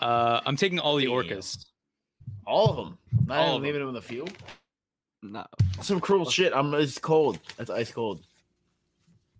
[0.00, 1.12] uh, I'm taking all the Damn.
[1.14, 1.66] orcas.
[2.46, 2.98] All of them.
[3.26, 4.32] Not All even of leaving them in the field.
[5.22, 5.44] no,
[5.82, 6.52] Some cruel shit.
[6.54, 6.72] I'm.
[6.74, 7.38] It's cold.
[7.58, 8.22] It's ice cold.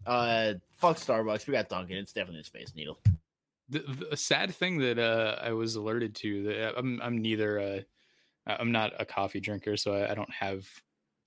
[0.07, 1.47] Uh, fuck Starbucks.
[1.47, 1.97] We got Dunkin'.
[1.97, 2.99] It's definitely a Space Needle.
[3.71, 7.81] The, the sad thing that uh, I was alerted to that I'm I'm neither uh
[8.47, 10.67] I'm not a coffee drinker, so I, I don't have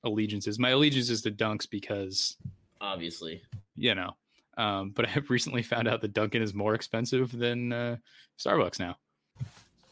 [0.03, 0.59] allegiances.
[0.59, 2.35] My allegiance is to Dunks because
[2.81, 3.41] Obviously.
[3.75, 4.11] you know,
[4.57, 7.95] um, but I have recently found out that Dunkin' is more expensive than uh,
[8.37, 8.97] Starbucks now.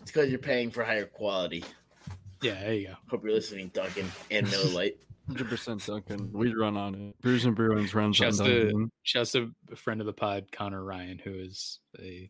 [0.02, 1.64] It's because you're paying for higher quality.
[2.41, 2.93] Yeah, there you go.
[3.10, 4.97] Hope you're listening, Dunkin' and Miller Lite.
[5.28, 6.32] Hundred percent Dunkin'.
[6.34, 7.22] We run on it.
[7.22, 8.91] Brews and Bruins runs on Shouts to Dunkin'.
[9.04, 12.30] shouts to a friend of the pod, Connor Ryan, who is a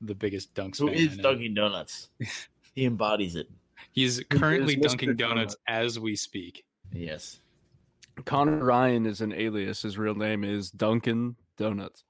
[0.00, 0.96] the biggest Dunks Who fan.
[0.96, 2.08] is Dunkin' Donuts?
[2.74, 3.48] he embodies it.
[3.92, 4.82] He's currently Mr.
[4.88, 5.16] dunking Donut.
[5.18, 6.64] donuts as we speak.
[6.92, 7.40] Yes.
[8.24, 9.82] Connor Ryan is an alias.
[9.82, 12.04] His real name is Duncan Donuts.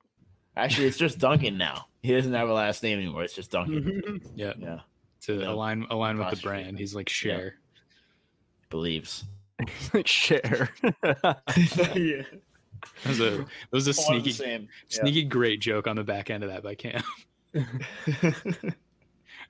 [0.57, 1.87] Actually, it's just Duncan now.
[2.03, 3.23] He doesn't have a last name anymore.
[3.25, 4.21] It's just Duncan.
[4.35, 4.81] Yeah, Yeah.
[5.23, 5.51] to Yeah.
[5.51, 6.79] align align with the brand.
[6.79, 7.57] He's like Cher.
[8.71, 9.25] Believes.
[9.93, 10.71] Like Cher.
[10.83, 12.23] yeah.
[13.03, 14.69] That was a that was a sneaky same.
[14.89, 17.03] sneaky great joke on the back end of that by Cam.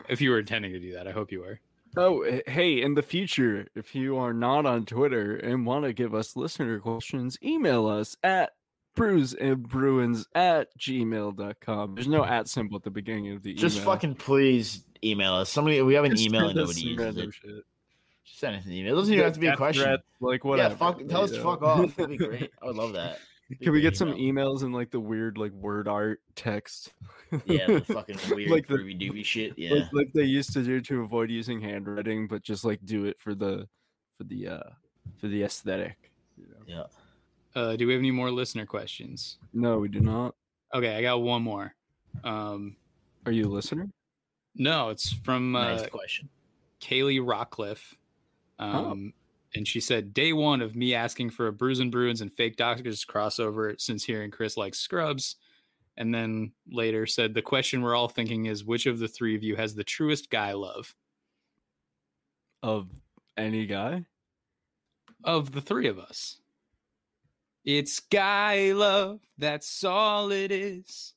[0.08, 1.60] if you were intending to do that, I hope you were.
[1.96, 6.14] Oh, hey, in the future, if you are not on Twitter and want to give
[6.14, 8.50] us listener questions, email us at
[8.94, 11.94] brews and bruins at gmail.com.
[11.94, 13.60] There's no at symbol at the beginning of the email.
[13.60, 15.50] Just fucking please email us.
[15.50, 17.34] Somebody we have an Just email and us nobody some uses it.
[17.34, 17.64] shit.
[18.24, 18.92] Just send us an email.
[18.92, 19.84] It doesn't even have to be a question.
[19.84, 20.74] threats, like whatever.
[20.74, 21.00] Yeah, fuck.
[21.08, 21.96] Tell us to fuck off.
[21.96, 22.50] That'd be great.
[22.62, 23.18] I would love that.
[23.48, 26.92] Be Can we get great some emails and like the weird like word art text?
[27.46, 29.54] Yeah, the fucking weird Like the- groovy doobie shit.
[29.56, 29.72] Yeah.
[29.74, 33.18] like, like they used to do to avoid using handwriting, but just like do it
[33.18, 33.66] for the
[34.18, 34.70] for the uh
[35.18, 36.10] for the aesthetic.
[36.36, 36.56] you know?
[36.66, 36.82] yeah.
[37.60, 39.38] Uh, do we have any more listener questions?
[39.54, 40.34] No, we do not.
[40.74, 41.74] Okay, I got one more.
[42.22, 42.76] Um,
[43.26, 43.88] Are you a listener?
[44.54, 46.28] no, it's from uh, nice question.
[46.80, 47.94] Kaylee Rockcliffe.
[48.58, 49.12] Um,
[49.54, 52.56] And she said, day one of me asking for a Brews and Bruins and Fake
[52.56, 55.36] Doctors crossover since hearing Chris likes Scrubs.
[55.96, 59.42] And then later said, the question we're all thinking is which of the three of
[59.42, 60.94] you has the truest guy love?
[62.62, 62.88] Of
[63.36, 64.04] any guy?
[65.24, 66.40] Of the three of us.
[67.64, 69.20] It's guy love.
[69.38, 71.14] That's all it is.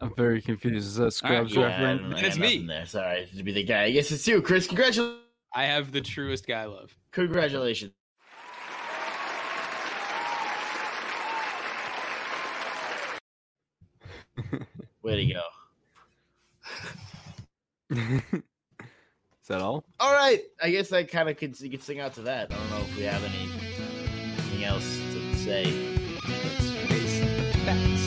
[0.00, 0.86] I'm very confused.
[0.86, 2.00] Is that Scrubs Yeah, I reference?
[2.00, 2.54] don't know, I It's got me.
[2.54, 2.86] nothing There.
[2.86, 3.84] Sorry to be the guy.
[3.84, 4.66] I guess it's you, Chris.
[4.66, 5.22] Congratulations.
[5.54, 6.94] I have the truest guy love.
[7.12, 7.92] Congratulations.
[15.02, 15.42] Way to go.
[19.42, 19.84] Is that all?
[19.98, 20.42] All right.
[20.62, 22.52] I guess I kind of could, you could sing out to that.
[22.52, 25.64] I don't know if we have any anything else to say.
[25.64, 27.97] Let's face the facts